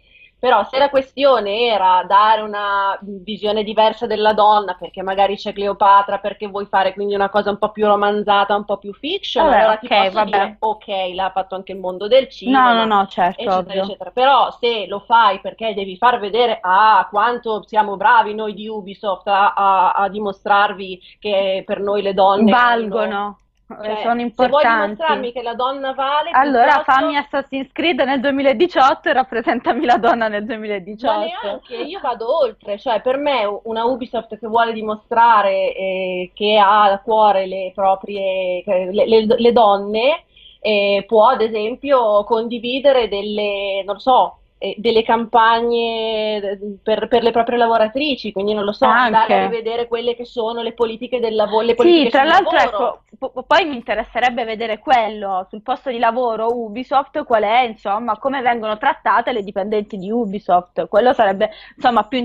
[0.42, 6.18] però se la questione era dare una visione diversa della donna, perché magari c'è Cleopatra,
[6.20, 9.54] perché vuoi fare quindi una cosa un po' più romanzata, un po' più fiction, vabbè,
[9.54, 10.24] allora ok, ti posso vabbè.
[10.24, 14.12] dire, ok, l'ha fatto anche il mondo del cinema, No, no, no, certo, eccetera, eccetera.
[14.12, 19.28] Però se lo fai perché devi far vedere ah, quanto siamo bravi noi di Ubisoft
[19.28, 23.38] a, a- a dimostrarvi che per noi le donne Valgono, eh,
[23.76, 24.82] cioè, sono Se vuoi importanti.
[24.84, 29.98] dimostrarmi che la donna vale, Allora piuttosto- fammi Assassin's Creed nel 2018 e rappresentami la
[29.98, 31.14] donna nel 2018.
[31.18, 36.58] Ma neanche, io vado oltre, cioè per me una Ubisoft che vuole dimostrare eh, che
[36.58, 40.24] ha a cuore le proprie le, le- le donne
[40.60, 44.41] eh, può ad esempio condividere delle, non lo so, eh,
[44.78, 49.06] delle campagne eh, per, per le proprie lavoratrici, quindi non lo so, Anche.
[49.06, 52.28] andare a rivedere quelle che sono le politiche del lavoro, le Sì, politiche tra sul
[52.28, 57.62] l'altro, ecco, po- poi mi interesserebbe vedere quello sul posto di lavoro Ubisoft, qual è,
[57.64, 60.88] insomma, come vengono trattate le dipendenti di Ubisoft.
[60.88, 62.20] Quello sarebbe, insomma, più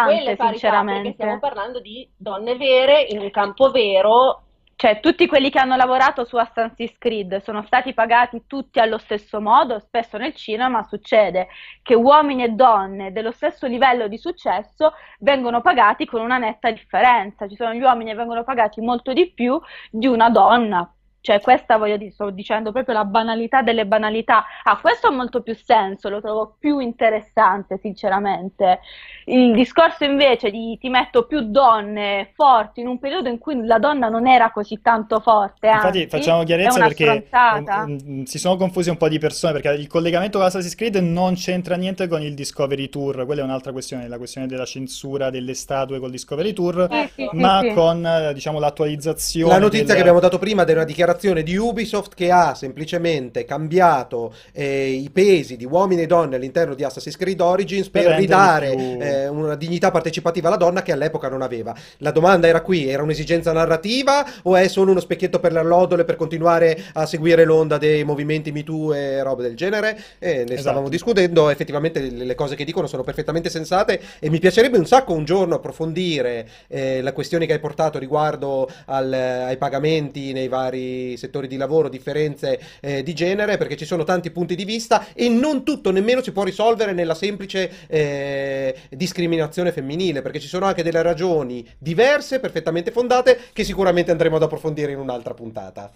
[0.00, 1.12] Quelle interessante, parità, perché sinceramente.
[1.12, 4.45] stiamo parlando di donne vere in un campo vero
[4.78, 9.40] Cioè, tutti quelli che hanno lavorato su Assassin's Creed sono stati pagati tutti allo stesso
[9.40, 9.78] modo.
[9.78, 11.48] Spesso nel cinema succede
[11.82, 17.48] che uomini e donne dello stesso livello di successo vengono pagati con una netta differenza.
[17.48, 19.58] Ci sono gli uomini che vengono pagati molto di più
[19.90, 20.95] di una donna.
[21.26, 24.44] Cioè, questa voglio dire, sto dicendo proprio la banalità delle banalità.
[24.62, 28.78] Ah, questo ha molto più senso, lo trovo più interessante, sinceramente.
[29.24, 33.80] Il discorso invece di ti metto più donne forti in un periodo in cui la
[33.80, 38.54] donna non era così tanto forte, Infatti anzi, facciamo chiarezza perché um, um, si sono
[38.54, 42.22] confusi un po' di persone perché il collegamento con Assassin's Creed non c'entra niente con
[42.22, 46.52] il Discovery Tour, quella è un'altra questione, la questione della censura delle statue col Discovery
[46.52, 47.72] Tour, Sì, sì, sì, ma sì.
[47.72, 51.56] con eh, diciamo l'attualizzazione La notizia del- che abbiamo dato prima è una dichiarazione di
[51.56, 57.16] Ubisoft che ha semplicemente cambiato eh, i pesi di uomini e donne all'interno di Assassin's
[57.16, 61.42] Creed Origins per, Per ridare più- eh, una dignità partecipativa alla donna che all'epoca non
[61.42, 61.74] aveva.
[61.98, 66.04] La domanda era qui, era un'esigenza narrativa o è solo uno specchietto per le allodole
[66.04, 69.98] per continuare a seguire l'onda dei movimenti Me Too e robe del genere?
[70.18, 70.88] E ne stavamo Esatto.
[70.90, 75.12] discutendo, effettivamente le le cose che dicono sono perfettamente sensate e mi piacerebbe un sacco
[75.12, 81.05] un giorno approfondire eh, la questione che hai portato riguardo al- ai pagamenti nei vari
[81.16, 85.28] settori di lavoro, differenze eh, di genere, perché ci sono tanti punti di vista e
[85.28, 90.82] non tutto nemmeno si può risolvere nella semplice eh, discriminazione femminile, perché ci sono anche
[90.82, 95.92] delle ragioni diverse, perfettamente fondate, che sicuramente andremo ad approfondire in un'altra puntata.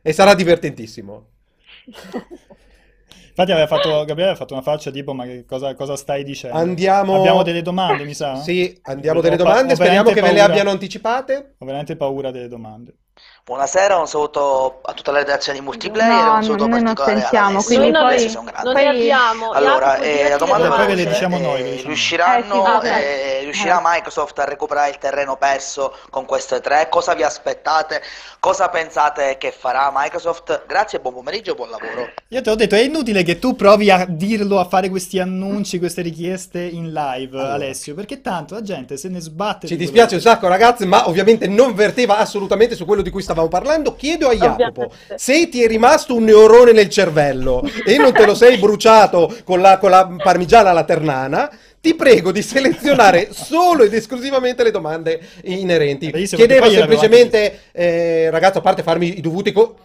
[0.00, 1.26] E sarà divertentissimo.
[3.32, 6.54] Infatti aveva fatto, Gabriele aveva fatto una faccia tipo ma cosa, cosa stai dicendo?
[6.54, 7.16] Andiamo...
[7.16, 8.36] Abbiamo delle domande, mi sa?
[8.36, 10.52] Sì, andiamo Ho delle domande, speriamo che veramente ve le paura.
[10.52, 11.54] abbiano anticipate.
[11.56, 12.94] Ho veramente paura delle domande.
[13.52, 17.20] Buonasera, un saluto a tutta la redazione di multiplayer, No, un saluto noi non particolare
[17.22, 17.76] sentiamo, ad Alessio.
[17.76, 18.62] quindi Noi non poi- ne- sei un grande.
[18.62, 19.50] non ne Poi- abbiamo.
[19.50, 22.82] Allora, eh, la domanda ve le è, diciamo noi, eh, diciamo riusciranno.
[22.82, 23.82] Eh, sì, eh, riuscirà Eh.
[23.82, 26.86] Microsoft a recuperare il terreno perso con queste tre?
[26.88, 28.00] Cosa vi aspettate?
[28.38, 30.62] Cosa pensate che farà Microsoft?
[30.68, 32.10] Grazie, buon pomeriggio, buon lavoro.
[32.28, 35.80] Io te l'ho detto, è inutile che tu provi a dirlo, a fare questi annunci,
[35.80, 37.54] queste richieste in live, Allora.
[37.54, 41.08] Alessio, perché tanto la gente se ne sbatte Ci di dispiace un sacco, ragazzi, ma
[41.08, 45.14] ovviamente non verteva assolutamente su quello di cui che- stavamo parlando, chiedo a Jacopo Ovviamente.
[45.16, 49.60] se ti è rimasto un neurone nel cervello e non te lo sei bruciato con
[49.60, 51.50] la, con la parmigiana alla ternana.
[51.80, 56.12] Ti prego di selezionare solo ed esclusivamente le domande inerenti.
[56.12, 59.76] Chiedevo semplicemente, eh, ragazzo, a parte farmi i dovuti, co-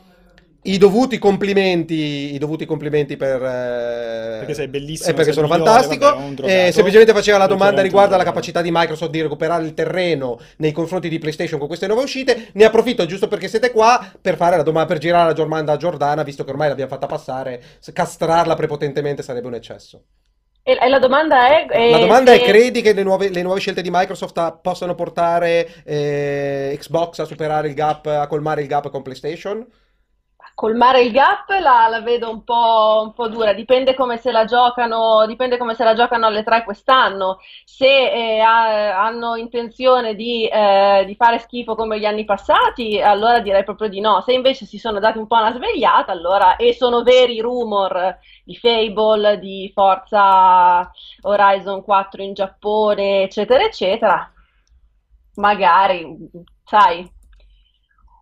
[0.68, 5.48] i dovuti complimenti, i dovuti complimenti per, eh, Perché sei bellissimo, e perché sei sono
[5.48, 6.06] migliore, fantastico.
[6.06, 6.60] vabbè, un drogato.
[6.60, 10.72] Eh, semplicemente faceva la domanda riguardo alla capacità di Microsoft di recuperare il terreno nei
[10.72, 12.50] confronti di PlayStation con queste nuove uscite.
[12.54, 15.78] Ne approfitto giusto perché siete qua per fare la domanda, per girare la domanda a
[15.78, 17.62] Giordana, visto che ormai l'abbiamo fatta passare.
[17.94, 20.04] Castrarla prepotentemente sarebbe un eccesso.
[20.64, 21.66] E, la domanda è...
[21.90, 24.52] La eh, domanda è: se- credi che le nuove, le nuove scelte di Microsoft a-
[24.52, 29.66] possano portare eh, Xbox a superare il gap, a colmare il gap con PlayStation?
[30.58, 34.44] Colmare il gap la, la vedo un po', un po' dura, dipende come se la
[34.46, 37.38] giocano, dipende come se la giocano alle tre quest'anno.
[37.64, 43.40] Se eh, ha- hanno intenzione di, eh, di fare schifo come gli anni passati, allora
[43.40, 44.22] direi proprio di no.
[44.22, 48.18] Se invece si sono dati un po' una svegliata, allora, e sono veri i rumor
[48.44, 50.90] di Fable, di Forza
[51.22, 54.32] Horizon 4 in Giappone, eccetera, eccetera,
[55.36, 56.18] magari,
[56.64, 57.08] sai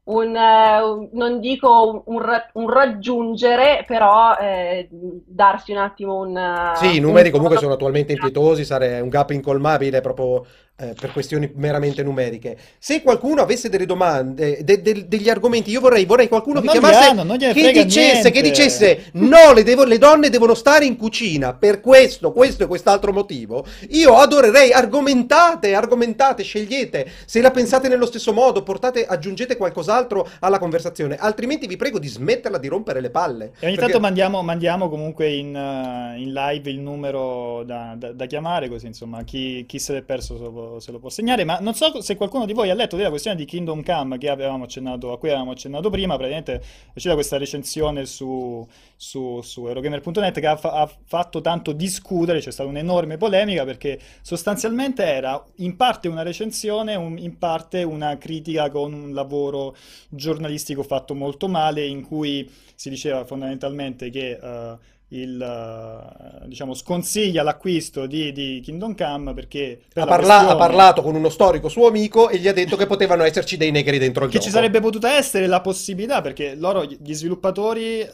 [0.05, 6.19] un, eh, un- non dico un, un ra- un raggiungere, però eh, darsi un attimo
[6.19, 6.37] un...
[6.37, 6.41] eh,
[6.71, 10.45] Sì, i numeri comunque sono attualmente impietosi, sarebbe un gap incolmabile proprio
[10.77, 12.57] eh, per questioni meramente numeriche.
[12.79, 17.09] Se qualcuno avesse delle domande, de- de- degli argomenti, io vorrei, vorrei qualcuno che chiamasse,
[17.09, 21.79] hanno, che dicesse, che dicesse no, le, devo- le donne devono stare in cucina per
[21.79, 23.65] questo, questo e quest'altro motivo.
[23.91, 30.59] Io adorerei, argomentate, argomentate, scegliete, se la pensate nello stesso modo, portate, aggiungete qualcos'altro alla
[30.59, 33.45] conversazione, altrimenti vi prego di smetterla di rompere le palle.
[33.59, 38.11] E ogni Perché- tanto mandiamo, mandiamo comunque in, eh, in live il numero da, da-
[38.11, 40.43] da chiamare, così insomma chi, chi se l'è perso se
[40.79, 41.43] se lo può segnare.
[41.43, 44.17] Ma non so se qualcuno di voi ha letto della questione di Kingdom Come
[44.63, 46.15] accennato, a cui avevamo accennato prima.
[46.15, 46.61] Praticamente è
[46.93, 52.69] uscita questa recensione su, su, su Eurogamer.net che ha, ha fatto tanto discutere, c'è stata
[52.69, 58.93] un'enorme polemica perché sostanzialmente era in parte una recensione, un- in parte una critica con
[58.93, 59.75] un lavoro
[60.09, 64.77] giornalistico fatto molto male in cui si diceva fondamentalmente che eh,
[65.09, 70.55] il, eh, diciamo, sconsiglia l'acquisto di, di Kingdom Come perché per Ha, la parla- ha
[70.55, 73.71] questione parlato con uno storico suo amico e gli ha detto che potevano esserci dei
[73.71, 74.45] negri dentro il che gioco.
[74.45, 78.09] ci sarebbe potuta essere la possibilità perché loro, gli sviluppatori, eh,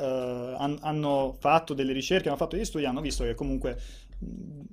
[0.58, 3.78] han- hanno fatto delle ricerche, hanno fatto degli studi, hanno visto che comunque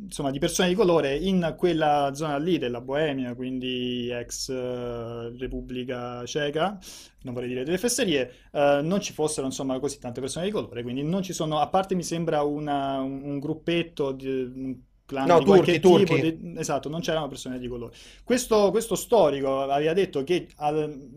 [0.01, 6.25] insomma di persone di colore in quella zona lì della Boemia, quindi ex eh, Repubblica
[6.25, 6.79] Ceca,
[7.23, 10.83] non vorrei dire delle fesserie, eh, non ci fossero insomma così tante persone di colore,
[10.83, 15.41] quindi non ci sono, a parte mi sembra una- un, un gruppetto di clan No,
[15.43, 16.21] di turchi, tipo, turchi.
[16.21, 17.95] di- esatto, non c'erano persone di colore.
[18.25, 21.09] Questo, questo storico aveva detto che al-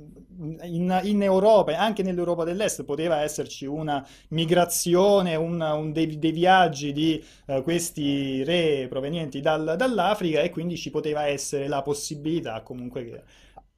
[0.63, 6.31] in, in Europa e anche nell'Europa dell'Est poteva esserci una migrazione, un, un dei, dei
[6.31, 12.61] viaggi di eh, questi re provenienti dal- dall'Africa e quindi ci poteva essere la possibilità
[12.61, 13.21] comunque che...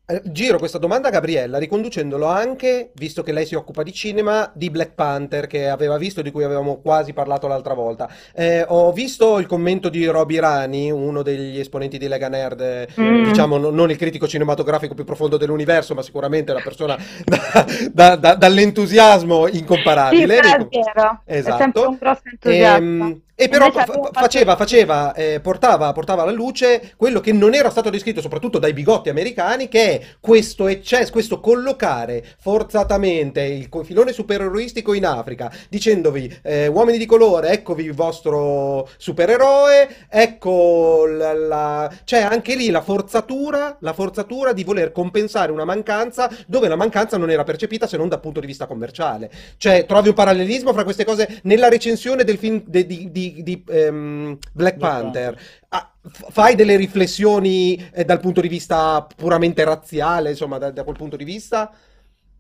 [0.06, 4.51] Eh, Giro questa domanda a Gabriella, riconducendolo anche, visto che lei si occupa di cinema,
[4.54, 8.10] di Black Panther che aveva visto, di cui avevamo quasi parlato l'altra volta.
[8.36, 12.88] Eh, ho visto il commento di Roby Rani, uno degli esponenti di Lega Nerd, eh,
[12.99, 13.24] Mm.
[13.24, 18.16] diciamo no- non il critico cinematografico più profondo dell'universo, ma sicuramente una persona da- da-
[18.18, 20.36] da- dall'entusiasmo Sì, incomparabile.
[20.36, 21.58] però è vero, è Esatto.
[21.58, 22.76] sempre un grosso entusiasta.
[22.78, 27.34] Ehm, e però Invece fa- fatto- faceva, faceva, eh, portava, portava alla luce quello che
[27.34, 33.41] non era stato descritto soprattutto dai bigotti americani, che è questo eccesso, questo collocare forzatamente
[33.41, 41.05] il filone supereroistico in Africa, dicendovi eh, uomini di colore, eccovi il vostro supereroe, ecco
[41.07, 46.67] la, la- c'è anche lì la forzatura, la forzatura di voler compensare una mancanza dove
[46.67, 49.29] la mancanza non era percepita se non dal punto di vista commerciale.
[49.57, 53.63] Cioè, trovi un parallelismo fra queste cose nella recensione del film de- di, di- di,
[53.67, 55.39] ehm, Black Black Panther.
[55.69, 60.84] Ah, f- fai delle riflessioni eh, dal punto di vista puramente razziale, insomma, da, da
[60.84, 61.71] quel punto di vista?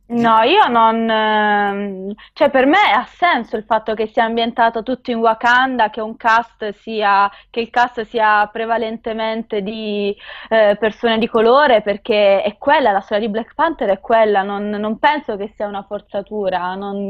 [0.05, 1.09] No, io non...
[1.09, 6.01] ehm, Cioè, per me ha senso il fatto che sia ambientato tutto in Wakanda, che
[6.01, 7.29] un cast sia...
[7.49, 10.15] che il cast sia prevalentemente di
[10.49, 14.69] eh, persone di colore, perché è quella, la storia di Black Panther è quella, non,
[14.69, 17.05] non penso che sia una forzatura, non,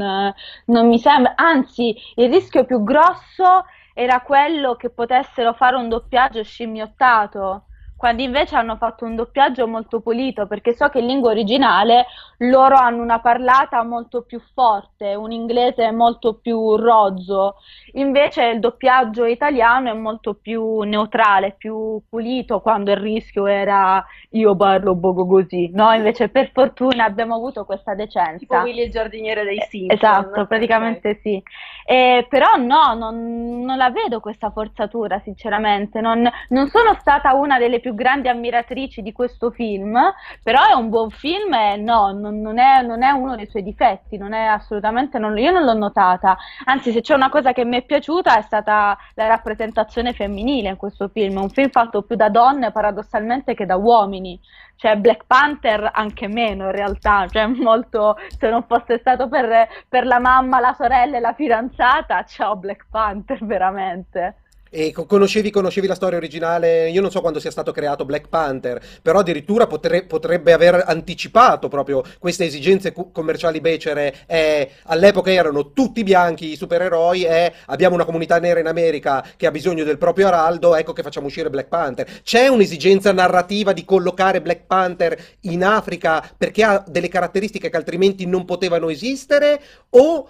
[0.65, 1.33] non mi sembra...
[1.35, 7.65] Anzi, il rischio più grosso era quello che potessero fare un doppiaggio scimmiottato.
[8.03, 12.07] Quando invece hanno fatto un doppiaggio molto pulito, perché so che in lingua originale
[12.39, 17.55] loro hanno una parlata molto più forte, un inglese molto più rozzo,
[17.93, 24.53] invece il doppiaggio italiano è molto più neutrale, più pulito, quando il rischio era io
[24.57, 25.93] parlo poco così, no?
[25.93, 28.37] Invece per fortuna abbiamo avuto questa decenza.
[28.39, 29.95] Tipo Willy il giardiniere dei Simpson.
[29.95, 31.41] Esatto, praticamente sì.
[31.85, 36.01] Eh, però no, non, non la vedo questa forzatura, sinceramente.
[36.01, 39.97] Non, non sono stata una delle più grandi ammiratrici di questo film,
[40.41, 43.63] però è un buon film e no, non, non è, non è uno dei suoi
[43.63, 46.37] difetti, non è assolutamente, non- io non l'ho notata.
[46.65, 50.77] Anzi, se c'è una cosa che mi è piaciuta è stata la rappresentazione femminile in
[50.77, 51.37] questo film.
[51.37, 54.39] Un film fatto più da donne paradossalmente che da uomini.
[54.75, 60.05] Cioè, Black Panther anche meno in realtà, cioè molto, se non fosse stato per, per
[60.05, 64.42] la mamma, la sorella e la fidanzata, ciao Black Panther, veramente.
[64.75, 66.89] E co- conoscevi, conoscevi la storia originale?
[66.89, 71.67] Io non so quando sia stato creato Black Panther, però addirittura potre- potrebbe aver anticipato
[71.67, 74.25] proprio queste esigenze commerciali becere.
[74.25, 79.45] E all'epoca erano tutti bianchi i supereroi e abbiamo una comunità nera in America che
[79.45, 82.21] ha bisogno del proprio araldo, ecco che facciamo uscire Black Panther.
[82.23, 88.25] C'è un'esigenza narrativa di collocare Black Panther in Africa perché ha delle caratteristiche che altrimenti
[88.25, 89.61] non potevano esistere?
[89.91, 90.27] O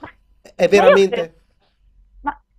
[0.53, 1.35] è veramente...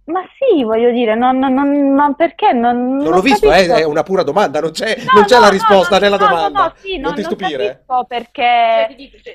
[0.06, 2.52] Ma, sì, voglio dire, non, non- non- ma perché?
[2.52, 5.40] Non, Non l'ho visto, eh, è una pura domanda, non c'è, No, non c'è no,
[5.40, 6.62] la risposta no, nella no, no, domanda.
[6.64, 7.66] no, sì, non non, ti non stupire.
[7.66, 8.94] capisco Cioè, perché...
[8.96, 9.34] dico, cioè,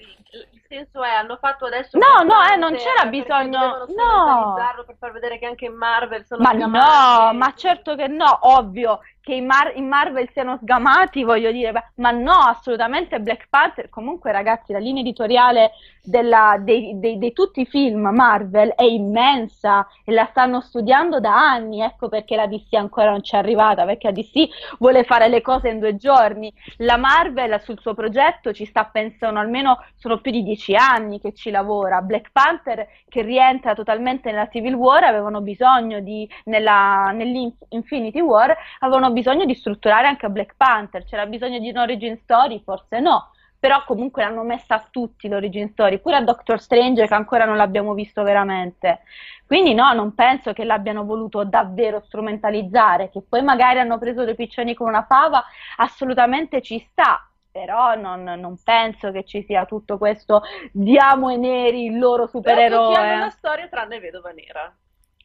[0.51, 4.53] il senso è, hanno fatto adesso No, no, eh, non c'era perché bisogno- no.
[4.85, 8.99] per far vedere che anche in Marvel sono Ma no, ma certo che no, ovvio
[9.29, 14.31] che i, Mar- i Marvel siano sgamati, voglio dire, ma no, assolutamente Black Panther, comunque
[14.31, 15.71] ragazzi, la linea editoriale
[16.01, 22.35] di tutti i film Marvel è immensa e la stanno studiando da anni, ecco perché
[22.35, 25.77] la DC ancora non ci è arrivata, perché la DC vuole fare le cose in
[25.77, 30.73] due giorni, la Marvel sul suo progetto ci sta pensando almeno, sono più di dieci
[30.73, 36.27] anni che ci lavora, Black Panther che rientra totalmente nella Civil War, avevano bisogno di,
[36.45, 42.61] nella, nell'Infinity War, avevano bisogno di strutturare anche Black Panther, c'era bisogno di un'origin story,
[42.63, 47.13] forse no, però comunque l'hanno messa a tutti l'origin story, pure a Doctor Strange che
[47.13, 49.01] ancora non l'abbiamo visto veramente.
[49.45, 54.35] Quindi no, non penso che l'abbiano voluto davvero strumentalizzare, che poi magari hanno preso dei
[54.35, 55.43] piccioni con una fava,
[55.77, 57.23] assolutamente ci sta.
[57.51, 62.67] Però non, non penso che ci sia tutto questo diamo ai neri il loro Però
[62.67, 63.15] tutti hanno supereroe.
[63.15, 64.73] una storia tranne Vedova Nera.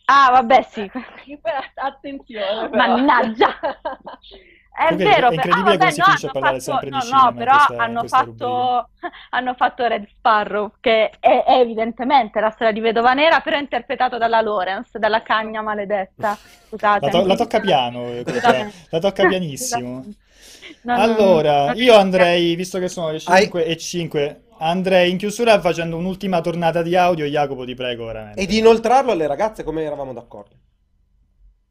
[0.07, 0.91] Ah, vabbè, sì.
[1.75, 2.87] Attenzione però.
[2.97, 3.59] Mannaggia.
[4.77, 6.59] È Comunque vero, è per- incredibile ah, vabbè, come si no, finisce a hanno parlare
[6.61, 8.89] fatto, sempre di no, cinema no, però questa- hanno fatto,
[9.31, 14.19] hanno fatto Red Sparrow, che è, è evidentemente la storia di Vedova Nera, però interpretato
[14.19, 16.37] dalla Lawrence, dalla cagna maledetta.
[16.67, 17.05] Scusate.
[17.07, 18.25] La, to- la tocca piano, eh,
[18.91, 20.05] la tocca pianissimo.
[20.83, 21.73] No, no, Allora, no.
[21.75, 26.41] io andrei, visto che sono le Hai- 5 e 5, andrei in chiusura facendo un'ultima
[26.41, 27.27] tornata di audio.
[27.27, 28.41] Jacopo, ti prego, veramente.
[28.41, 30.57] E di inoltrarlo alle ragazze come eravamo d'accordo.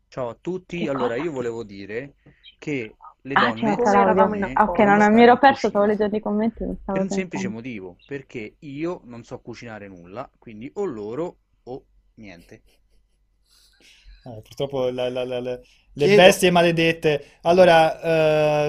[0.07, 2.13] Ciao a tutti, allora io volevo dire
[2.59, 4.01] che le Ah, donne l'audio.
[4.01, 7.49] eravamo in ok, non mi ero perso, stavo leggendo i commenti, per un semplice pensando.
[7.49, 11.85] motivo, perché io non so cucinare nulla, quindi o loro o
[12.15, 12.61] niente.
[14.25, 15.39] Eh, purtroppo la- la- la-
[15.95, 17.23] le Chiedo- bestie maledette.
[17.41, 18.01] Allora,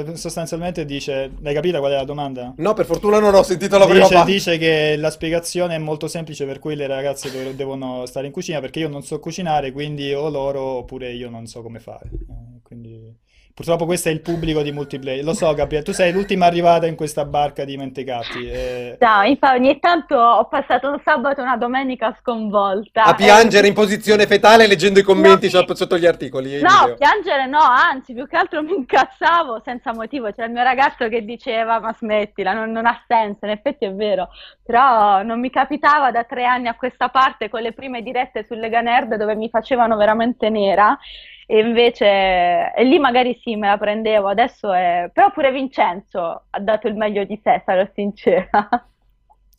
[0.05, 2.53] eh, sostanzialmente dice, l'hai capita qual è la domanda?
[2.59, 4.31] No, per fortuna non ho sentito la prima Dice, parte.
[4.33, 8.33] dice che la spiegazione è molto semplice per cui le ragazze dov- devono stare in
[8.33, 12.11] cucina perché io non so cucinare, quindi o loro oppure io non so come fare.
[12.13, 13.17] Eh, quindi
[13.55, 15.25] purtroppo questo è il pubblico di multiplayer.
[15.25, 18.47] Lo so, Gabriele, tu sei l'ultima arrivata in questa barca di mentecatti.
[18.49, 18.97] eh.
[19.01, 23.05] No, infatti ogni tanto ho passato un sabato e una domenica sconvolta.
[23.05, 26.59] A piangere Eh, in posizione fetale leggendo i commenti No, sotto, sotto gli articoli e
[26.61, 26.97] i No, video.
[26.97, 30.31] piangere no, anzi, più che altro mi incazzavo senza motivo.
[30.33, 33.45] C'era il mio ragazzo che diceva: Ma smettila, non, non ha senso.
[33.45, 34.29] In effetti è vero,
[34.63, 38.55] però non mi capitava da tre anni a questa parte con le prime dirette su
[38.55, 40.99] Lega Nerd dove mi facevano veramente nera.
[41.47, 44.29] E invece, e lì magari sì, me la prendevo.
[44.29, 45.11] Adesso è.
[45.13, 48.69] Però pure Vincenzo ha dato il meglio di sé, sarò sincera.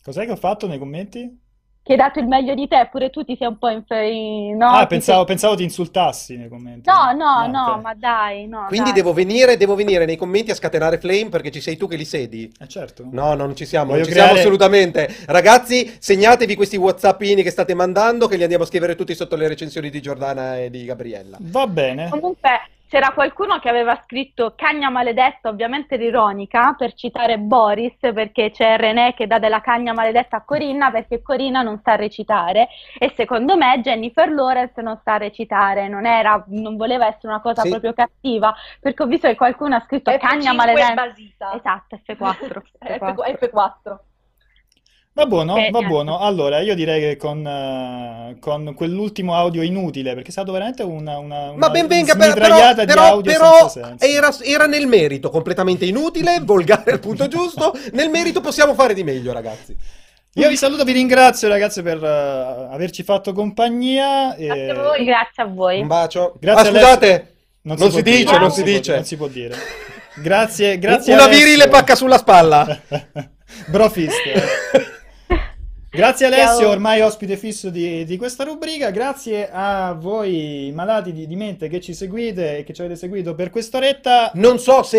[0.01, 1.43] Cos'è che ho fatto nei commenti?
[1.85, 4.09] Che hai dato il meglio di te, pure tu ti sei un po' infe...
[4.57, 6.89] no, Ah, ti pensavo, sei- pensavo ti insultassi nei commenti.
[6.89, 7.81] No, no, Ah, no, ok.
[7.83, 9.01] ma dai, no, Quindi dai.
[9.01, 12.03] devo venire, devo venire nei commenti a scatenare Flame perché ci sei tu che li
[12.03, 12.51] sedi.
[12.59, 13.07] Eh, certo.
[13.11, 15.15] No, non ci siamo, Voglio non ci siamo creare- assolutamente.
[15.27, 19.47] Ragazzi, segnatevi questi WhatsAppini che state mandando che li andiamo a scrivere tutti sotto le
[19.47, 21.37] recensioni di Giordana e di Gabriella.
[21.39, 22.09] Va bene.
[22.09, 22.49] Comunque,
[22.87, 29.13] c'era qualcuno che aveva scritto cagna maledetta, ovviamente ironica, per citare Boris, perché c'è René
[29.13, 32.67] che dà della cagna maledetta a Corinna perché Corinna non sa recitare
[32.97, 37.61] e secondo me Jennifer Lawrence non sa recitare, non, era, non voleva essere una cosa
[37.61, 37.69] Sì.
[37.69, 40.93] proprio cattiva, perché ho visto che qualcuno ha scritto cagna F5 maledetta.
[40.93, 41.53] basita.
[41.55, 42.61] Esatto, F4.
[42.61, 42.71] F-
[43.51, 43.97] F4.
[45.17, 45.87] Va buono, Eh, va niente.
[45.87, 46.19] buono.
[46.19, 51.17] Allora, io direi che con, eh, con quell'ultimo audio inutile, perché è stato veramente una,
[51.19, 54.05] una, Ma una ben venga, per- però, però, audio però senza senso.
[54.05, 57.73] era, era nel merito, completamente inutile, volgare al punto giusto.
[57.93, 59.73] Nel merito possiamo fare di meglio, ragazzi.
[60.33, 64.35] Io vi saluto, vi ringrazio ragazzi per eh, averci fatto compagnia.
[64.35, 65.05] e- Grazie a voi.
[65.05, 65.79] Grazie a voi.
[65.79, 66.35] Un bacio.
[66.41, 68.93] Grazie ah, scusate, non, si, può dice, dire, non si può- dice.
[68.95, 69.55] non si può dire.
[70.15, 71.45] Grazie, grazie Una Alessio.
[71.45, 72.67] virile pacca sulla spalla.
[73.71, 74.93] Brofist.
[75.95, 76.69] Grazie Alessio, Ciao.
[76.71, 78.89] ormai ospite fisso di, di questa rubrica.
[78.91, 83.33] Grazie a voi malati di, di mente che ci seguite e che ci avete seguito
[83.33, 84.31] per quest'oretta.
[84.33, 84.97] Non so se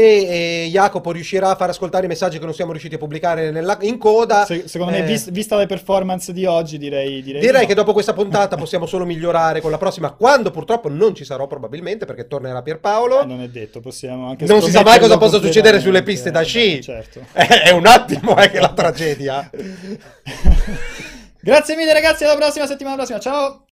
[0.64, 3.76] eh, Jacopo riuscirà a far ascoltare i messaggi che non siamo riusciti a pubblicare nella-
[3.82, 4.46] in coda.
[4.46, 7.74] Se- secondo me, Eh, vis- vista le performance di oggi, direi, direi, Direi di che
[7.74, 7.80] no.
[7.80, 12.06] dopo questa puntata possiamo solo migliorare con la prossima, quando purtroppo non ci sarò probabilmente
[12.06, 13.20] perché tornerà Pierpaolo.
[13.20, 16.30] Eh, non è detto, possiamo anche Non si sa mai cosa possa succedere sulle piste
[16.30, 16.54] da sci.
[16.78, 17.20] Eh, certo.
[17.32, 19.50] È un attimo eh, che la tragedia.
[21.40, 23.18] Grazie mille ragazzi, alla prossima settimana prossima.
[23.18, 23.62] Ciao!